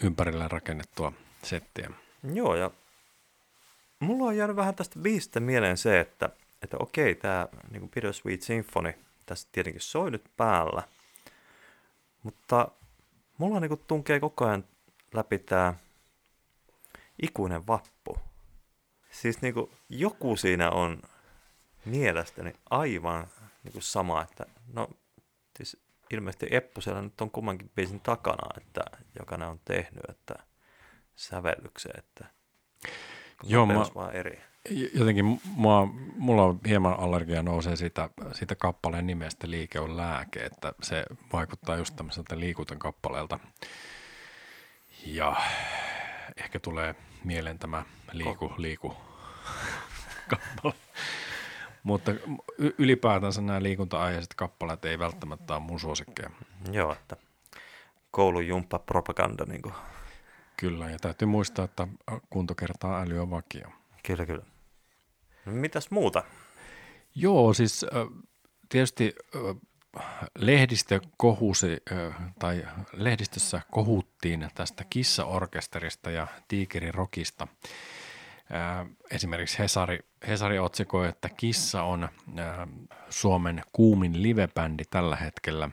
[0.03, 1.91] ympärille rakennettua settiä.
[2.35, 2.71] Joo, ja
[4.01, 6.31] mulla on jäänyt vähän tästä biisistä mieleen se, että,
[6.63, 8.95] että okei, tämä niin Bittersweet Symphony
[9.27, 10.83] tässä tietenkin soi nyt päällä,
[12.23, 12.69] mutta
[13.43, 14.65] mulla niin tunkee koko ajan
[15.15, 15.75] läpi tämä
[17.23, 18.19] ikuinen vappu.
[19.11, 21.03] Siis niin kuin, joku siinä on
[21.85, 23.27] mielestäni aivan
[23.65, 24.89] niin kuin sama, että no
[25.57, 25.77] siis
[26.11, 28.81] ilmeisesti Eppu siellä nyt on kummankin biisin takana, että
[29.19, 30.35] joka ne on tehnyt, että
[31.17, 32.25] sävellykseen, että
[33.45, 34.41] Joo, mä, vaan eri.
[34.71, 40.73] Jotenkin mua, mulla on hieman allergia nousee siitä, siitä kappaleen nimestä Liike on lääke, että
[40.83, 43.39] se vaikuttaa just tämmöiseltä liikutan kappaleelta.
[45.07, 45.37] Ja
[46.37, 46.95] ehkä tulee
[47.25, 48.97] mieleen tämä liiku, liiku
[50.31, 50.75] kappale.
[51.83, 52.13] Mutta
[52.79, 56.31] ylipäätänsä nämä liikunta-aiheiset kappaleet ei välttämättä ole mun suosikkeja.
[56.73, 57.17] Joo, että
[58.11, 59.45] koulujumppa propaganda.
[59.45, 59.75] Niin kuin.
[60.57, 61.89] Kyllä, ja täytyy muistaa, että
[62.31, 63.69] kunto kertaa äly on vakio.
[64.07, 64.52] Kyllä, kyllä.
[65.45, 66.25] Mitäs muuta?
[67.15, 67.87] Joo, siis
[68.69, 69.15] tietysti
[70.39, 71.83] lehdistö kohusi,
[72.39, 77.49] tai lehdistössä kohuttiin tästä kissaorkesterista ja tiikerirokista.
[79.11, 82.09] Esimerkiksi Hesari, Hesari otsikoi, että Kissa on
[83.11, 85.71] Suomen kuumin livebändi tällä hetkellä.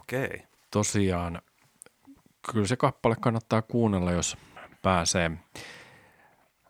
[0.00, 0.42] Okei.
[0.70, 1.42] Tosiaan,
[2.52, 4.36] kyllä se kappale kannattaa kuunnella, jos
[4.82, 5.30] pääsee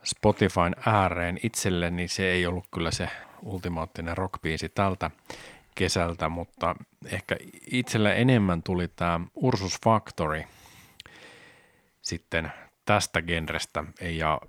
[0.05, 3.09] Spotifyn ääreen itselle, niin se ei ollut kyllä se
[3.43, 5.11] ultimaattinen rockbiisi tältä
[5.75, 6.75] kesältä, mutta
[7.07, 7.37] ehkä
[7.71, 10.45] itselle enemmän tuli tämä Ursus Factory
[12.03, 12.53] sitten
[12.85, 13.85] tästä genrestä.
[14.01, 14.41] Ja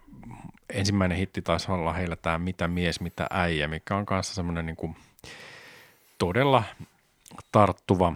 [0.69, 4.75] ensimmäinen hitti taisi olla heillä tämä Mitä mies, mitä äijä, mikä on kanssa semmoinen niin
[4.75, 4.95] kuin
[6.17, 6.63] todella
[7.51, 8.13] tarttuva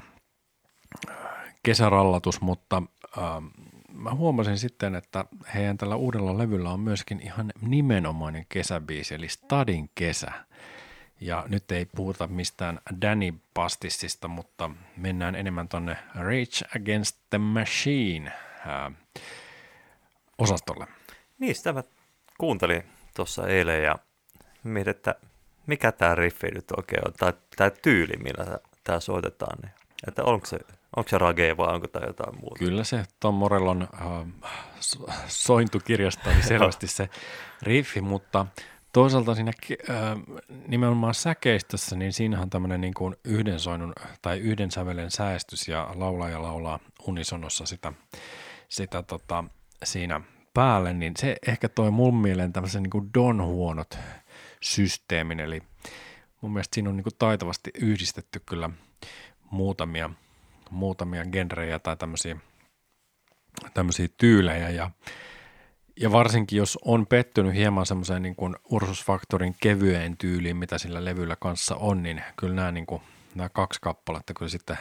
[1.63, 2.83] kesärallatus, mutta
[3.17, 3.23] äh,
[3.95, 9.89] mä huomasin sitten, että heidän tällä uudella levyllä on myöskin ihan nimenomainen kesäbiisi, eli Stadin
[9.95, 10.31] kesä.
[11.21, 18.31] Ja nyt ei puhuta mistään Danny Pastissista, mutta mennään enemmän tonne Rage Against the Machine
[18.65, 18.91] ää,
[20.37, 20.87] osastolle.
[21.39, 21.83] Niistä mä
[22.37, 22.83] kuuntelin
[23.15, 23.95] tuossa eilen ja
[24.63, 25.15] mietin, että
[25.67, 29.57] mikä tämä riffi nyt oikein on, tai tämä tyyli, millä tämä soitetaan.
[29.61, 29.73] Niin,
[30.07, 30.59] että onko se,
[30.95, 32.59] onko se rage vai onko tämä jotain muuta?
[32.59, 34.49] Kyllä se Tom Morellon äh,
[35.27, 37.09] sointukirjasta oli selvästi se
[37.61, 38.45] riffi, mutta
[38.93, 39.97] toisaalta siinä äh,
[40.67, 46.41] nimenomaan säkeistössä, niin siinähän tämmöinen niin kuin yhden soinun tai yhden sävelen säästys ja laulaja
[46.41, 47.93] laulaa unisonossa sitä,
[48.69, 49.43] sitä tota,
[49.83, 50.21] siinä
[50.53, 53.97] päälle, niin se ehkä toi mun mieleen tämmöisen niin kuin Don huonot
[54.61, 55.61] systeemin, eli
[56.41, 58.69] mun mielestä siinä on niin kuin taitavasti yhdistetty kyllä
[59.51, 60.09] muutamia,
[60.69, 62.37] muutamia genrejä tai tämmöisiä,
[63.73, 64.91] tämmöisiä tyylejä ja,
[65.99, 71.05] ja varsinkin jos on pettynyt hieman semmoiseen niin kuin Ursus Factorin kevyeen tyyliin, mitä sillä
[71.05, 73.01] levyllä kanssa on, niin kyllä nämä, niin kuin,
[73.35, 74.77] nämä kaksi kappaletta kyllä sitten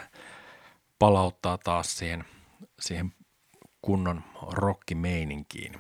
[0.99, 2.25] palauttaa taas siihen,
[2.81, 3.13] siihen
[3.83, 5.73] kunnon rockimeininkiin.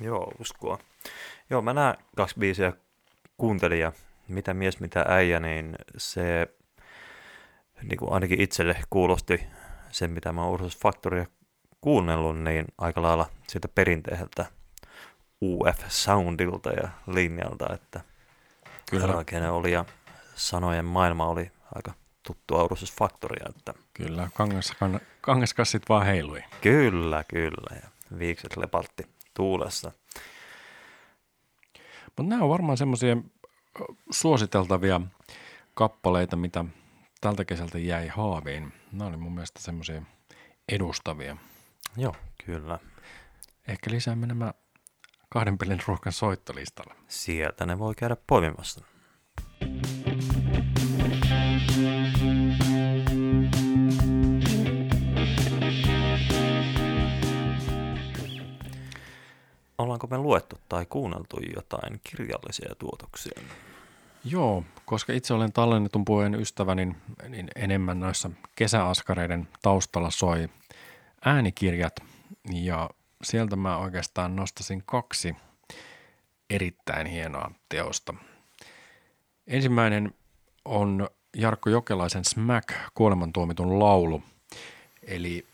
[0.00, 0.78] Joo, uskoa.
[1.50, 2.72] Joo, mä nämä kaksi biisiä
[3.36, 3.92] kuuntelin ja
[4.28, 6.48] mitä mies, mitä äijä, niin se
[7.82, 9.46] niin kuin ainakin itselle kuulosti
[9.90, 11.26] sen, mitä mä oon Ursus Factoria
[11.80, 14.46] kuunnellut, niin aika lailla sieltä perinteiseltä
[15.42, 18.00] UF-soundilta ja linjalta, että
[18.90, 19.52] Kyllä.
[19.52, 19.84] oli ja
[20.34, 21.92] sanojen maailma oli aika
[22.26, 23.46] tuttu Ursus Factoria.
[23.48, 24.72] Että Kyllä, kangas,
[25.20, 26.44] kangaskassit vaan heilui.
[26.60, 27.76] Kyllä, kyllä.
[27.82, 29.92] Ja viikset lepaltti tuulessa.
[32.04, 33.16] Mutta nämä on varmaan semmoisia
[34.10, 35.00] suositeltavia
[35.74, 36.64] kappaleita, mitä
[37.24, 38.72] tältä kesältä jäi haaviin.
[38.92, 40.02] Nämä oli mun mielestä semmoisia
[40.68, 41.36] edustavia.
[41.96, 42.78] Joo, kyllä.
[43.68, 44.54] Ehkä lisäämme nämä
[45.28, 46.94] kahden pelin ruokan soittolistalle.
[47.08, 48.84] Sieltä ne voi käydä poimimassa.
[59.78, 63.40] Ollaanko me luettu tai kuunneltu jotain kirjallisia tuotoksia?
[64.24, 66.96] Joo, koska itse olen tallennetun puheen ystävä, niin,
[67.28, 70.48] niin enemmän noissa kesäaskareiden taustalla soi
[71.24, 71.96] äänikirjat
[72.52, 72.90] ja
[73.22, 75.36] sieltä mä oikeastaan nostasin kaksi
[76.50, 78.14] erittäin hienoa teosta.
[79.46, 80.14] Ensimmäinen
[80.64, 84.22] on Jarkko Jokelaisen Smack kuolemantuomitun laulu.
[85.02, 85.46] Eli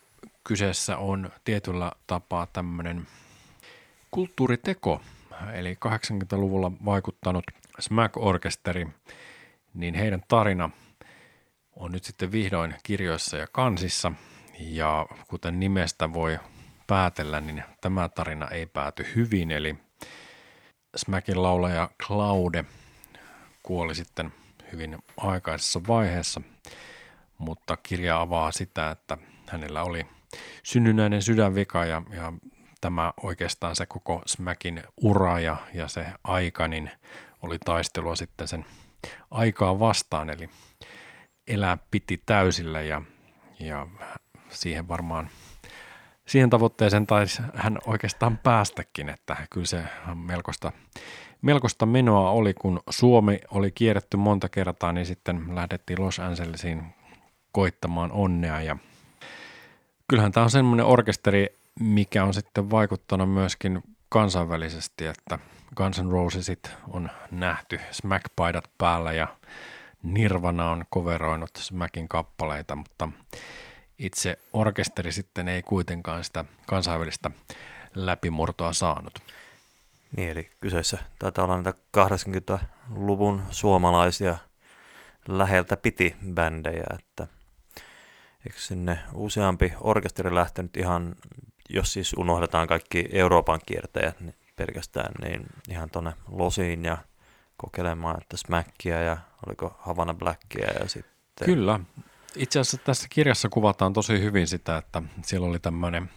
[0.44, 3.06] kyseessä on tietyllä tapaa tämmöinen
[4.10, 5.00] kulttuuriteko
[5.54, 7.44] eli 80-luvulla vaikuttanut
[7.78, 8.88] Smack-orkesteri,
[9.74, 10.70] niin heidän tarina
[11.76, 14.12] on nyt sitten vihdoin kirjoissa ja kansissa.
[14.58, 16.38] Ja kuten nimestä voi
[16.86, 19.76] päätellä, niin tämä tarina ei pääty hyvin, eli
[20.96, 22.64] Smackin laulaja Claude
[23.62, 24.32] kuoli sitten
[24.72, 26.40] hyvin aikaisessa vaiheessa,
[27.38, 30.06] mutta kirja avaa sitä, että hänellä oli
[30.62, 32.32] synnynnäinen sydänvika ja, ja
[32.80, 36.90] tämä oikeastaan se koko Smackin ura ja, ja se aika, niin
[37.42, 38.66] oli taistelua sitten sen
[39.30, 40.50] aikaa vastaan, eli
[41.46, 43.02] elää piti täysillä ja,
[43.60, 43.86] ja
[44.48, 45.30] siihen varmaan
[46.26, 49.82] siihen tavoitteeseen taisi hän oikeastaan päästäkin, että kyllä se
[50.14, 50.72] melkoista,
[51.42, 56.82] melkoista menoa oli, kun Suomi oli kierretty monta kertaa, niin sitten lähdettiin Los Angelesiin
[57.52, 58.76] koittamaan onnea ja
[60.08, 61.46] kyllähän tämä on semmoinen orkesteri,
[61.80, 65.38] mikä on sitten vaikuttanut myöskin kansainvälisesti, että
[65.76, 69.36] Guns N' Rosesit on nähty Smack-paidat päällä ja
[70.02, 73.08] Nirvana on koveroinut Smackin kappaleita, mutta
[73.98, 77.30] itse orkesteri sitten ei kuitenkaan sitä kansainvälistä
[77.94, 79.18] läpimurtoa saanut.
[80.16, 84.36] Niin, eli kyseessä taitaa olla näitä 80-luvun suomalaisia
[85.28, 87.26] läheltä piti bändejä, että
[88.46, 91.14] eikö sinne useampi orkesteri lähtenyt ihan,
[91.68, 94.34] jos siis unohdetaan kaikki Euroopan kiertäjät niin
[94.66, 96.98] pelkästään, niin ihan tuonne Losiin ja
[97.56, 101.46] kokeilemaan, että Smackia ja oliko Havana Blackia ja sitten...
[101.46, 101.80] Kyllä.
[102.36, 106.10] Itse asiassa tässä kirjassa kuvataan tosi hyvin sitä, että siellä oli tämmöinen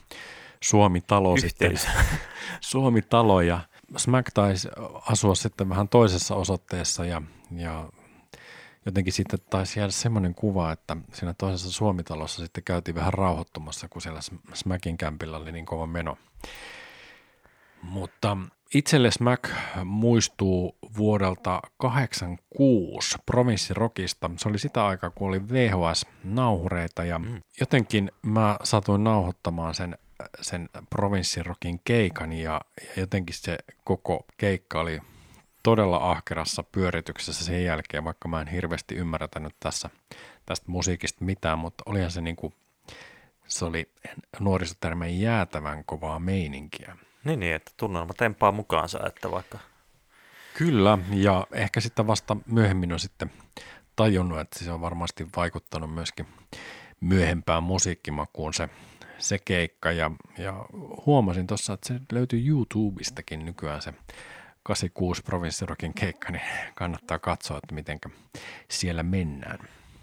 [0.62, 1.80] Suomi-talo sitten.
[2.62, 3.60] Suomi-talo ja
[3.98, 4.70] Smack taisi
[5.10, 7.22] asua sitten vähän toisessa osoitteessa ja,
[7.56, 7.90] ja
[8.86, 14.02] jotenkin sitten taisi jäädä semmoinen kuva, että siinä toisessa Suomitalossa sitten käytiin vähän rauhoittumassa, kun
[14.02, 14.20] siellä
[14.54, 16.18] Smackin kämpillä oli niin kova meno.
[17.84, 18.38] Mutta
[18.74, 19.52] itselle Smack
[19.86, 24.32] muistuu vuodelta 86 provinssirokista.
[24.38, 27.42] Se oli sitä aikaa, kun oli VHS-nauhureita ja mm.
[27.60, 29.98] jotenkin mä satuin nauhoittamaan sen,
[30.42, 35.00] sen provinssirokin keikan ja, ja jotenkin se koko keikka oli
[35.64, 39.90] todella ahkerassa pyörityksessä sen jälkeen, vaikka mä en hirveästi ymmärtänyt tässä
[40.46, 42.54] tästä musiikista mitään, mutta olihan se niin kuin,
[43.48, 43.92] se oli
[44.40, 46.98] nuorisotermeen jäätävän kovaa meininkiä.
[47.24, 49.60] Niin, niin että tunnelma tempaa mukaansa, että vaikka...
[50.54, 53.32] Kyllä, ja ehkä sitten vasta myöhemmin on sitten
[53.96, 56.28] tajunnut, että se on varmasti vaikuttanut myöskin
[57.00, 58.70] myöhempään musiikkimakuun se,
[59.18, 60.66] se keikka, ja, ja
[61.06, 63.94] huomasin tuossa, että se löytyy YouTubestakin nykyään se
[64.64, 66.44] 86 provinssirokin keikka, niin
[66.76, 68.00] kannattaa katsoa, että miten
[68.70, 69.60] siellä mennään.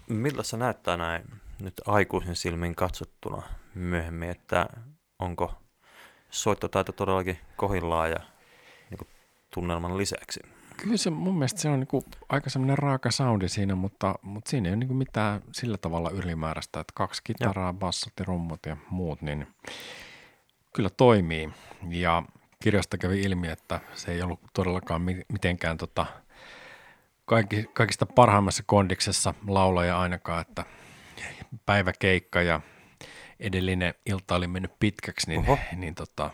[0.07, 1.23] Miltä se näyttää näin
[1.61, 3.41] nyt aikuisen silmin katsottuna
[3.75, 4.67] myöhemmin, että
[5.19, 5.61] onko
[6.31, 8.19] soittotaito todellakin kohillaan ja
[8.89, 9.07] niin kuin
[9.53, 10.39] tunnelman lisäksi.
[10.77, 14.49] Kyllä se mun mielestä se on niin kuin aika semmoinen raaka soundi siinä, mutta, mutta
[14.49, 18.59] siinä ei ole niin kuin mitään sillä tavalla ylimääräistä, että kaksi kitaraa, bassot ja rummut
[18.65, 19.47] ja muut, niin
[20.73, 21.49] kyllä toimii.
[21.89, 22.23] Ja
[22.63, 26.05] kirjasta kävi ilmi, että se ei ollut todellakaan mitenkään tota,
[27.25, 30.65] kaikki, kaikista parhaimmassa kondiksessa laulaja ainakaan, että
[31.65, 32.61] päiväkeikka ja
[33.41, 36.29] edellinen ilta oli mennyt pitkäksi, niin, niin tota,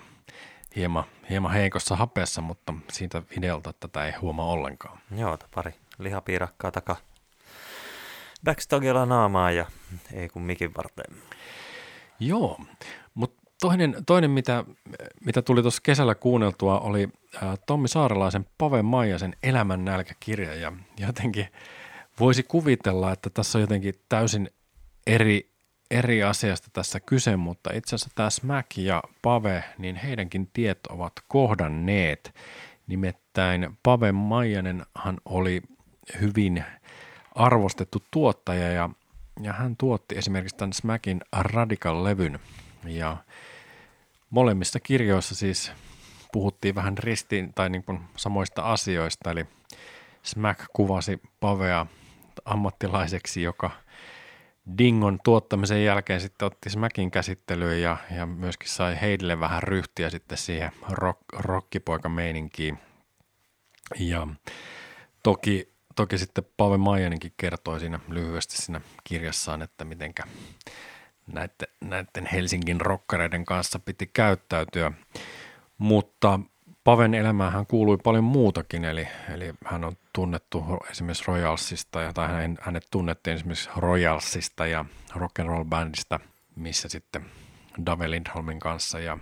[0.76, 5.00] hieman, hieman heikossa hapeessa, mutta siitä videolta tätä ei huomaa ollenkaan.
[5.17, 6.96] Joo, pari lihapiirakkaa taka
[8.43, 9.65] backstagella naamaa ja
[10.13, 11.17] ei kun mikin varten.
[12.20, 12.60] Joo,
[13.13, 14.63] mutta toinen, toinen mitä,
[15.26, 17.10] mitä tuli tuossa kesällä kuunneltua, oli
[17.65, 21.48] Tommi Saarelaisen Pave Maijasen Elämän nälkäkirja ja jotenkin
[22.20, 24.50] voisi kuvitella, että tässä on jotenkin täysin
[25.08, 25.57] eri
[25.91, 31.13] eri asiasta tässä kyse, mutta itse asiassa tämä Smack ja Pave, niin heidänkin tiet ovat
[31.28, 32.36] kohdanneet.
[32.88, 35.62] Nimittäin Pave Maijanenhan oli
[36.21, 36.63] hyvin
[37.36, 38.89] arvostettu tuottaja ja,
[39.41, 42.39] ja hän tuotti esimerkiksi tämän Smackin Radical-levyn
[42.86, 43.17] ja
[44.30, 45.71] molemmissa kirjoissa siis
[46.32, 49.45] puhuttiin vähän ristiin tai niin kuin samoista asioista, eli
[50.24, 51.86] Smack kuvasi Pavea
[52.45, 53.72] ammattilaiseksi, joka–
[54.78, 60.38] Dingon tuottamisen jälkeen sitten otti Smackin käsittelyyn ja, ja myöskin sai Heidille vähän ryhtiä sitten
[60.38, 62.80] siihen rock, rockipoika-meininkiin.
[63.99, 64.28] Ja
[65.24, 70.24] toki, toki sitten Pave Maijaninkin kertoi siinä lyhyesti siinä kirjassaan, että mitenkä
[71.28, 74.91] näiden, näiden Helsingin rokkareiden kanssa piti käyttäytyä.
[75.78, 76.39] Mutta
[76.84, 82.28] Paven elämään kuului paljon muutakin, eli, eli hän on tunnettu esimerkiksi Royalsista, ja, tai
[82.61, 86.20] hänet, tunnettiin esimerkiksi Royalsista ja rock and roll bandista,
[86.55, 87.26] missä sitten
[87.86, 89.18] Dave Lindholmin kanssa, ja,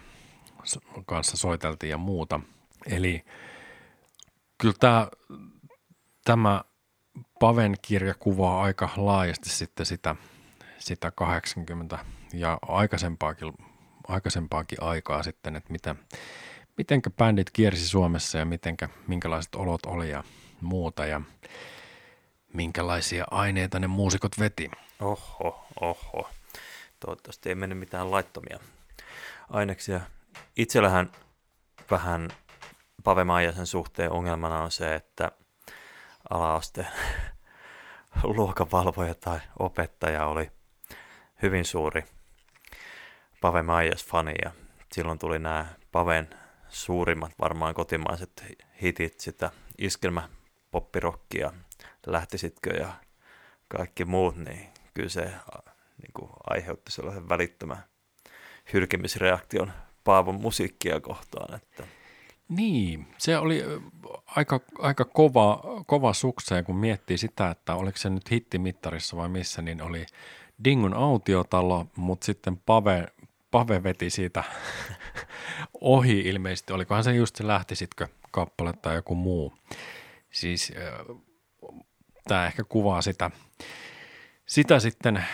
[1.05, 2.39] kanssa soiteltiin ja muuta.
[2.85, 3.25] Eli
[4.57, 5.07] Kyllä tämä,
[6.25, 6.63] tämä
[7.39, 10.15] Paven kirja kuvaa aika laajasti sitten sitä,
[10.77, 11.99] sitä 80
[12.33, 13.53] ja aikaisempaakin,
[14.07, 15.95] aikaisempaakin aikaa sitten, että mitä,
[16.77, 20.23] mitenkä bändit kiersi Suomessa ja mitenkä, minkälaiset olot oli ja
[20.61, 21.21] muuta ja
[22.53, 24.71] minkälaisia aineita ne muusikot veti.
[24.99, 26.29] Oho, oho.
[26.99, 28.59] Toivottavasti ei mennyt mitään laittomia
[29.49, 30.01] aineksia.
[30.57, 31.11] Itsellähän
[31.91, 32.29] vähän
[33.03, 35.31] Pave Maijasen suhteen ongelmana on se, että
[36.29, 36.87] ala-aste
[38.23, 40.51] luokanvalvoja tai opettaja oli
[41.41, 42.03] hyvin suuri
[43.41, 44.51] Pave Maijas-fani ja
[44.91, 46.29] silloin tuli nämä Paven
[46.69, 48.45] suurimmat varmaan kotimaiset
[48.81, 49.51] hitit, sitä
[50.75, 51.51] iskelmäpoppirokkia,
[52.07, 52.93] lähtisitkö ja
[53.67, 55.21] kaikki muut, niin kyllä se
[56.01, 57.83] niin kuin aiheutti sellaisen välittömän
[58.73, 59.71] hylkemisreaktion
[60.03, 61.55] Paavon musiikkia kohtaan.
[61.55, 61.83] Että.
[62.49, 63.63] Niin, se oli
[64.25, 69.61] aika, aika kova, kova sukseen, kun miettii sitä, että oliko se nyt hittimittarissa vai missä,
[69.61, 70.05] niin oli
[70.63, 73.07] Dingun autiotalo, mutta sitten Pave,
[73.51, 74.43] Pave veti siitä
[75.81, 76.73] ohi ilmeisesti.
[76.73, 79.53] Olikohan se just se lähtisitkö kappale tai joku muu.
[80.35, 80.73] Siis
[82.27, 83.31] tämä ehkä kuvaa sitä,
[84.45, 85.25] sitä sitten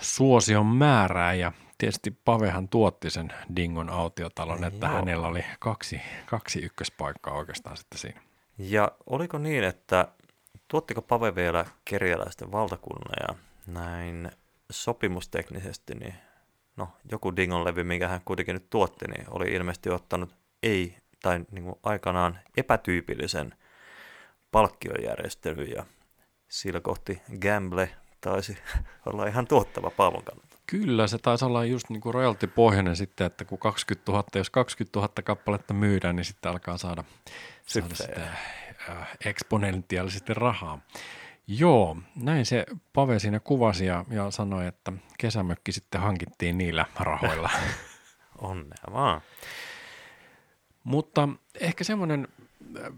[0.00, 4.94] suosion määrää ja tietysti Pavehan tuotti sen Dingon autiotalon, että Joo.
[4.94, 8.20] hänellä oli kaksi, kaksi ykköspaikkaa oikeastaan sitten siinä.
[8.58, 10.08] Ja oliko niin, että
[10.68, 13.34] tuottiko Pave vielä kerjäläisten valtakunnan ja
[13.66, 14.30] näin
[14.70, 16.14] sopimusteknisesti, niin
[16.76, 21.40] no, joku Dingon levy, minkä hän kuitenkin nyt tuotti, niin oli ilmeisesti ottanut ei, tai
[21.50, 23.54] niin kuin aikanaan epätyypillisen
[24.52, 25.86] palkkiojärjestelyn ja
[26.48, 27.90] sillä kohti Gamble
[28.20, 28.58] taisi
[29.06, 30.56] olla ihan tuottava Paavon kannalta.
[30.66, 34.98] Kyllä, se taisi olla just niin kuin royalty-pohjainen sitten, että kun 20 000, jos 20
[34.98, 37.04] 000 kappaletta myydään, niin sitten alkaa saada,
[37.66, 38.22] saada sitä
[38.88, 40.78] äh, eksponentiaalisesti rahaa.
[41.46, 47.50] Joo, näin se Pave siinä kuvasi ja, ja sanoi, että kesämökki sitten hankittiin niillä rahoilla.
[48.38, 49.20] Onnea vaan.
[50.84, 51.28] Mutta
[51.60, 52.28] ehkä semmoinen
[52.78, 52.92] äh,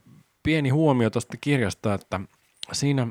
[0.44, 2.20] pieni huomio tuosta kirjasta, että
[2.72, 3.06] siinä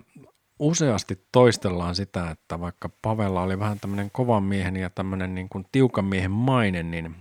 [0.60, 5.66] useasti toistellaan sitä, että vaikka Pavella oli vähän tämmöinen kovan miehen ja tämmöinen niin kuin
[5.72, 7.16] tiukan miehen maine, niin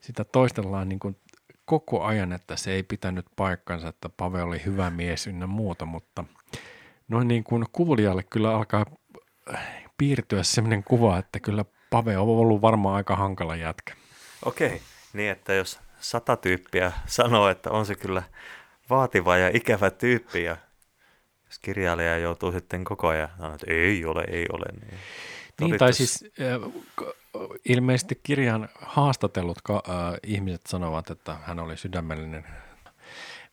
[0.00, 1.16] sitä toistellaan niin kuin
[1.64, 6.24] koko ajan, että se ei pitänyt paikkansa, että Pave oli hyvä mies ynnä muuta, mutta
[7.08, 8.86] noin niin kuin kuulijalle kyllä alkaa
[9.98, 13.94] piirtyä sellainen kuva, että kyllä Pave on ollut varmaan aika hankala jätkä.
[14.44, 14.80] Okei,
[15.12, 18.22] niin että jos sata tyyppiä sanoo, että on se kyllä
[18.90, 20.56] vaativa ja ikävä tyyppi ja
[21.46, 24.66] jos kirjailija joutuu sitten koko ajan sanoa, että ei ole, ei ole.
[24.80, 25.00] Niin,
[25.60, 26.84] niin tai siis äh,
[27.68, 29.80] ilmeisesti kirjan haastatellut äh,
[30.26, 32.44] ihmiset sanovat, että hän oli sydämellinen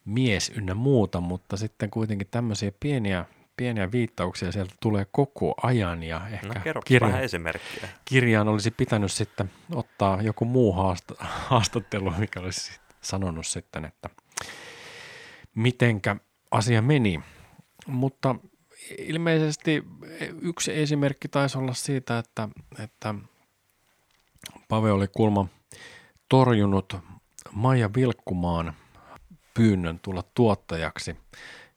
[0.06, 3.26] mies ynnä muuta, mutta sitten kuitenkin tämmöisiä pieniä,
[3.58, 6.26] pieniä viittauksia sieltä tulee koko ajan ja no,
[6.56, 7.90] ehkä no, kirja, vähän esimerkkiä.
[8.06, 14.10] kirjaan olisi pitänyt sitten ottaa joku muu haast- haastattelu, mikä olisi sanonut sitten, että
[15.56, 16.16] mitenkä
[16.52, 17.20] asia meni.
[17.88, 18.36] Mutta
[18.98, 19.84] ilmeisesti
[20.42, 22.50] yksi esimerkki taisi olla siitä, että,
[22.80, 23.16] että
[24.68, 25.48] Pave oli kulma
[26.30, 26.98] torjunut
[27.52, 28.74] Maija Vilkkumaan
[29.54, 31.18] pyynnön tulla tuottajaksi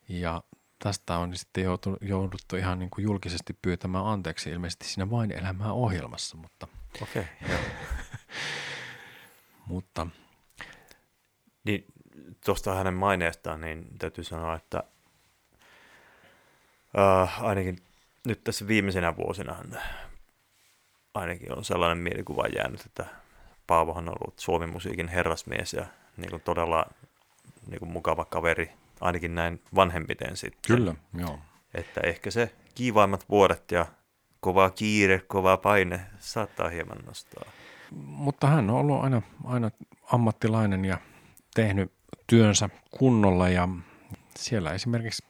[0.09, 0.43] ja
[0.79, 1.65] tästä on sitten
[2.01, 6.69] jouduttu ihan niin kuin julkisesti pyytämään anteeksi ilmeisesti siinä Vain elämää ohjelmassa, mutta...
[7.03, 7.59] Okei, okay,
[9.71, 10.07] mutta...
[11.65, 11.85] Niin,
[12.49, 14.83] tuosta hänen maineestaan, niin täytyy sanoa, että
[16.89, 17.79] Uh, ainakin
[18.27, 19.57] nyt tässä viimeisenä vuosina
[21.15, 23.07] ainakin on sellainen mielikuva jäänyt, että
[23.67, 25.87] Paavohan on ollut Suomen musiikin herrasmies ja
[26.17, 26.87] niin kuin todella
[27.67, 28.71] niin kuin mukava kaveri,
[29.01, 30.77] ainakin näin vanhempiten sitten.
[30.77, 31.39] Kyllä, joo.
[31.75, 33.87] Että ehkä se kiivaimmat vuodet ja
[34.41, 37.45] kova kiire, kova paine saattaa hieman nostaa.
[37.97, 39.71] Mutta hän on ollut aina, aina
[40.13, 40.99] ammattilainen ja
[41.55, 43.69] tehnyt työnsä kunnolla ja
[44.37, 45.25] siellä esimerkiksi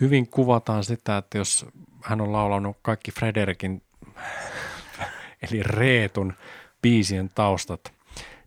[0.00, 1.66] hyvin kuvataan sitä, että jos
[2.02, 3.82] hän on laulanut kaikki Frederikin,
[5.42, 6.34] eli Reetun
[6.82, 7.92] biisien taustat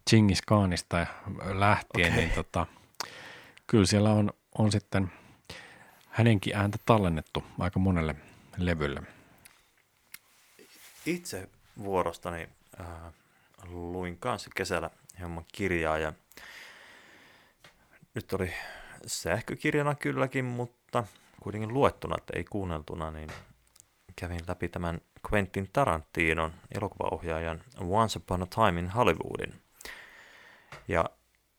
[0.10, 1.08] Chingis Khanista
[1.54, 2.20] lähtien, okay.
[2.20, 2.68] niin tota,
[3.68, 5.12] kyllä siellä on, on sitten
[6.10, 8.16] hänenkin ääntä tallennettu aika monelle
[8.58, 9.04] levylle.
[11.06, 11.50] Itse
[11.84, 12.50] vuorostani
[12.80, 12.88] äh,
[13.68, 14.90] luin kanssa kesällä
[15.20, 16.14] hieman kirjaa ja
[18.16, 18.54] nyt oli
[19.06, 21.04] sähkökirjana kylläkin, mutta
[21.42, 23.30] kuitenkin luettuna, että ei kuunneltuna, niin
[24.16, 25.02] kävin läpi tämän
[25.32, 29.62] Quentin Tarantinon elokuvaohjaajan Once Upon a Time in Hollywoodin.
[30.88, 31.06] Ja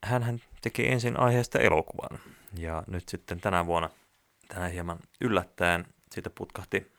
[0.04, 2.20] hän teki ensin aiheesta elokuvan.
[2.58, 3.90] Ja nyt sitten tänä vuonna,
[4.48, 6.92] tänä hieman yllättäen, siitä putkahti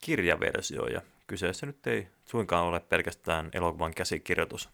[0.00, 4.68] kirjaversio ja kyseessä nyt ei suinkaan ole pelkästään elokuvan käsikirjoitus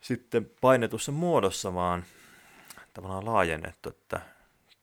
[0.00, 2.04] sitten painetussa muodossa, vaan
[2.94, 4.20] tavallaan laajennettu, että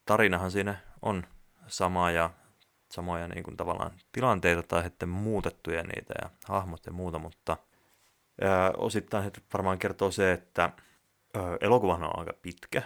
[0.05, 1.23] tarinahan siinä on
[1.67, 2.29] sama ja
[2.91, 7.57] samoja niin kuin tavallaan tilanteita tai sitten muutettuja niitä ja hahmot ja muuta, mutta
[8.41, 10.69] ää, osittain varmaan kertoo se, että
[11.33, 12.83] ää, on aika pitkä,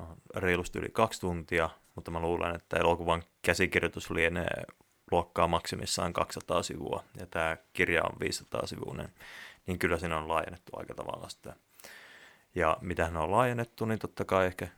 [0.00, 4.64] on reilusti yli kaksi tuntia, mutta mä luulen, että elokuvan käsikirjoitus lienee
[5.10, 9.08] luokkaa maksimissaan 200 sivua, ja tämä kirja on 500 sivuinen,
[9.66, 11.56] niin kyllä siinä on laajennettu aika tavalla sitä.
[12.54, 14.68] Ja mitä ne on laajennettu, niin totta kai ehkä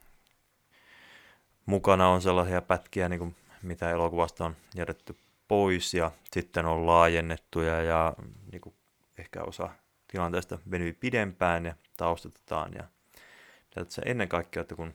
[1.67, 5.17] mukana on sellaisia pätkiä, niin kuin mitä elokuvasta on jätetty
[5.49, 8.15] pois, ja sitten on laajennettuja, ja
[8.53, 8.75] niin kuin
[9.19, 9.69] ehkä osa
[10.09, 12.85] tilanteesta venyy pidempään, ja taustatetaan, ja
[13.89, 14.95] se ennen kaikkea, että kun,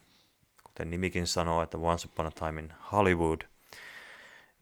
[0.64, 3.42] kuten nimikin sanoo, että Once Upon a Time in Hollywood,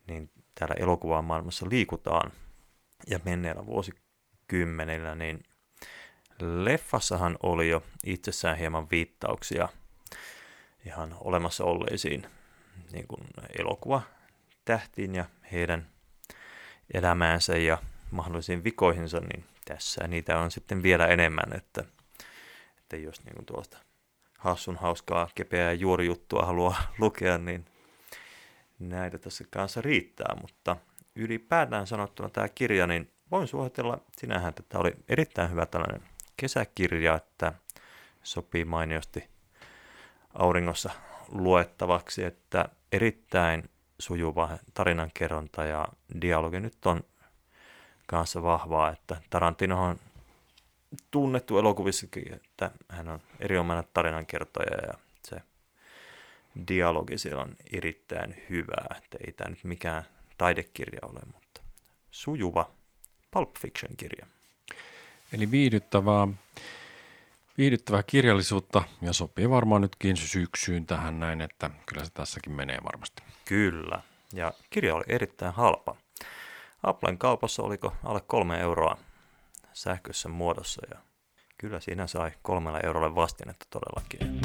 [0.08, 2.32] niin täällä elokuvan maailmassa liikutaan.
[3.08, 5.44] Ja menneillä vuosikymmenillä, niin
[6.42, 9.70] leffassahan oli jo itsessään hieman viittauksia
[10.86, 12.28] ihan olemassa olleisiin
[12.92, 13.22] niin kuin
[13.60, 14.02] elokuva
[14.66, 15.88] tähtiin ja heidän
[16.94, 17.78] elämäänsä ja
[18.12, 21.84] mahdollisiin vikoihinsa, niin tässä niitä on sitten vielä enemmän, että,
[22.78, 23.78] että jos niin kuin tuosta
[24.38, 27.66] hassun hauskaa kepeää juorijuttua haluaa lukea, niin
[28.80, 30.78] näitä tässä kanssa riittää, mutta
[31.16, 36.02] ylipäätään sanottuna tämä kirja, niin voin suositella sinähän, että tämä oli erittäin hyvä tällainen
[36.40, 37.54] kesäkirja, että
[38.24, 39.30] sopii mainiosti
[40.34, 40.90] auringossa
[41.32, 43.70] luettavaksi, että erittäin
[44.00, 45.88] sujuva tarinankerronta ja
[46.22, 47.04] dialogi nyt on
[48.08, 50.00] kanssa vahvaa, että Tarantino on
[51.12, 55.42] tunnettu elokuvissakin, että hän on erinomainen tarinankertoja ja se
[56.68, 60.04] dialogi siellä on erittäin hyvää, että ei tämä nyt mikään
[60.38, 61.62] taidekirja ole, mutta
[62.12, 62.72] sujuva
[63.32, 64.39] Pulp Fiction-kirja.
[65.34, 66.28] Eli viihdyttävää,
[67.58, 73.24] viihdyttävää kirjallisuutta ja sopii varmaan nytkin syksyyn tähän näin, että kyllä se tässäkin menee varmasti.
[73.46, 74.02] Kyllä,
[74.34, 75.96] ja kirja oli erittäin halpa.
[76.84, 78.98] Applen kaupassa oliko alle kolme euroa
[79.74, 81.00] sähköisessä muodossa ja
[81.58, 84.42] kyllä siinä sai kolmella eurolle vastinetta todellakin.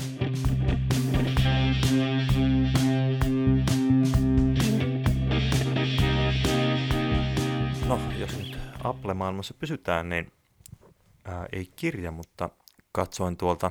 [7.89, 10.33] No, jos nyt Apple-maailmassa pysytään, niin
[11.25, 12.51] ää, ei kirja, mutta
[12.93, 13.71] katsoin tuolta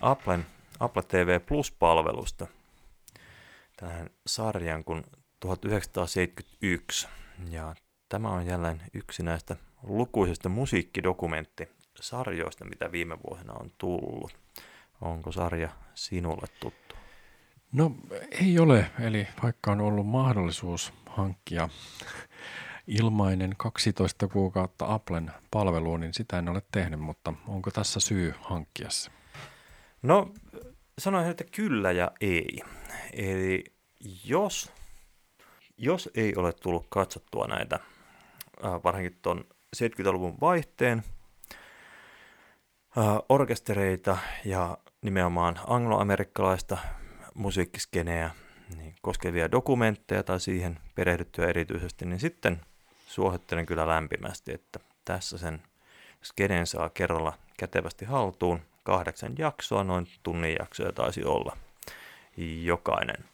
[0.00, 0.46] Applen,
[0.80, 2.46] Apple TV Plus-palvelusta
[3.76, 5.04] tähän sarjan kuin
[5.40, 7.08] 1971.
[7.50, 7.74] Ja
[8.08, 14.36] tämä on jälleen yksi näistä lukuisista musiikkidokumenttisarjoista, mitä viime vuosina on tullut.
[15.00, 16.94] Onko sarja sinulle tuttu?
[17.72, 17.92] No
[18.30, 21.68] ei ole, eli vaikka on ollut mahdollisuus hankkia
[22.88, 28.90] ilmainen 12 kuukautta Applen palveluun, niin sitä en ole tehnyt, mutta onko tässä syy hankkia
[28.90, 29.10] se?
[30.02, 30.32] No
[30.98, 32.60] sanoin, että kyllä ja ei.
[33.12, 33.64] Eli
[34.24, 34.72] jos,
[35.76, 37.78] jos ei ole tullut katsottua näitä,
[38.64, 39.44] äh, varsinkin tuon
[39.76, 41.02] 70-luvun vaihteen
[42.98, 46.78] äh, orkestereita ja nimenomaan angloamerikkalaista
[47.34, 48.30] musiikkiskeneä
[48.76, 52.60] niin koskevia dokumentteja tai siihen perehdyttyä erityisesti, niin sitten
[53.08, 55.62] suosittelen kyllä lämpimästi, että tässä sen
[56.22, 58.60] skenen saa kerralla kätevästi haltuun.
[58.84, 61.56] Kahdeksan jaksoa, noin tunnin jaksoja taisi olla
[62.62, 63.24] jokainen.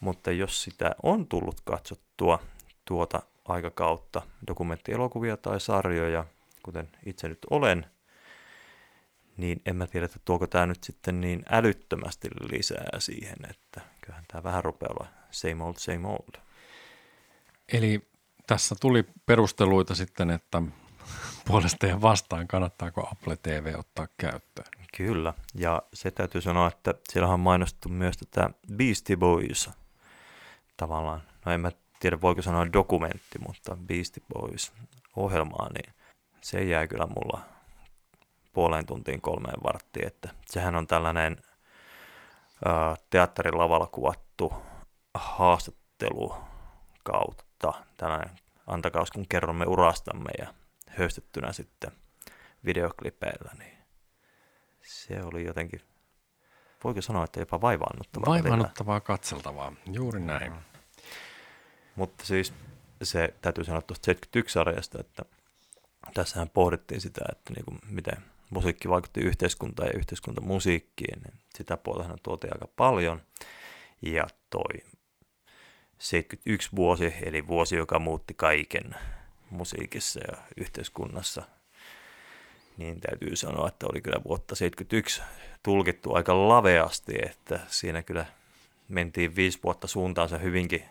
[0.00, 2.38] Mutta jos sitä on tullut katsottua
[2.84, 6.24] tuota aikakautta, dokumenttielokuvia tai sarjoja,
[6.62, 7.86] kuten itse nyt olen,
[9.36, 14.24] niin en mä tiedä, että tuoko tämä nyt sitten niin älyttömästi lisää siihen, että kyllähän
[14.28, 16.42] tämä vähän rupeaa olla same old, same old.
[17.72, 18.08] Eli
[18.48, 20.62] tässä tuli perusteluita sitten, että
[21.46, 24.68] puolesta ja vastaan kannattaako Apple TV ottaa käyttöön.
[24.96, 29.70] Kyllä, ja se täytyy sanoa, että siellä on mainostettu myös tätä Beastie Boys
[30.76, 34.72] tavallaan, no en mä tiedä voiko sanoa dokumentti, mutta Beastie Boys
[35.16, 35.94] ohjelmaa, niin
[36.40, 37.40] se jää kyllä mulla
[38.52, 41.36] puoleen tuntiin kolmeen varttiin, että sehän on tällainen
[42.64, 44.52] ää, teatterilavalla kuvattu
[45.14, 46.34] haastattelu
[47.04, 47.47] kautta,
[47.96, 48.30] tällainen
[48.66, 50.54] antakaus kun kerromme urastamme ja
[50.88, 51.90] höystettynä sitten
[52.64, 53.78] videoklipeillä, niin
[54.82, 55.80] se oli jotenkin,
[56.84, 58.26] voiko sanoa, että jopa vaivaannuttavaa.
[58.26, 60.52] Vaivaannuttavaa katseltavaa, juuri näin.
[60.52, 60.58] Mm.
[61.96, 62.54] Mutta siis
[63.02, 65.22] se täytyy sanoa tuosta 71-sarjasta, että
[66.14, 68.16] tässähän pohdittiin sitä, että niin kuin miten
[68.50, 73.22] musiikki vaikutti yhteiskuntaan ja yhteiskuntamusiikkiin, niin sitä puolella tuotiin aika paljon.
[74.02, 74.84] Ja toi
[75.98, 78.94] 71 vuosi, eli vuosi, joka muutti kaiken
[79.50, 81.42] musiikissa ja yhteiskunnassa,
[82.76, 85.22] niin täytyy sanoa, että oli kyllä vuotta 71
[85.62, 88.26] tulkittu aika laveasti, että siinä kyllä
[88.88, 90.84] mentiin viisi vuotta suuntaansa hyvinkin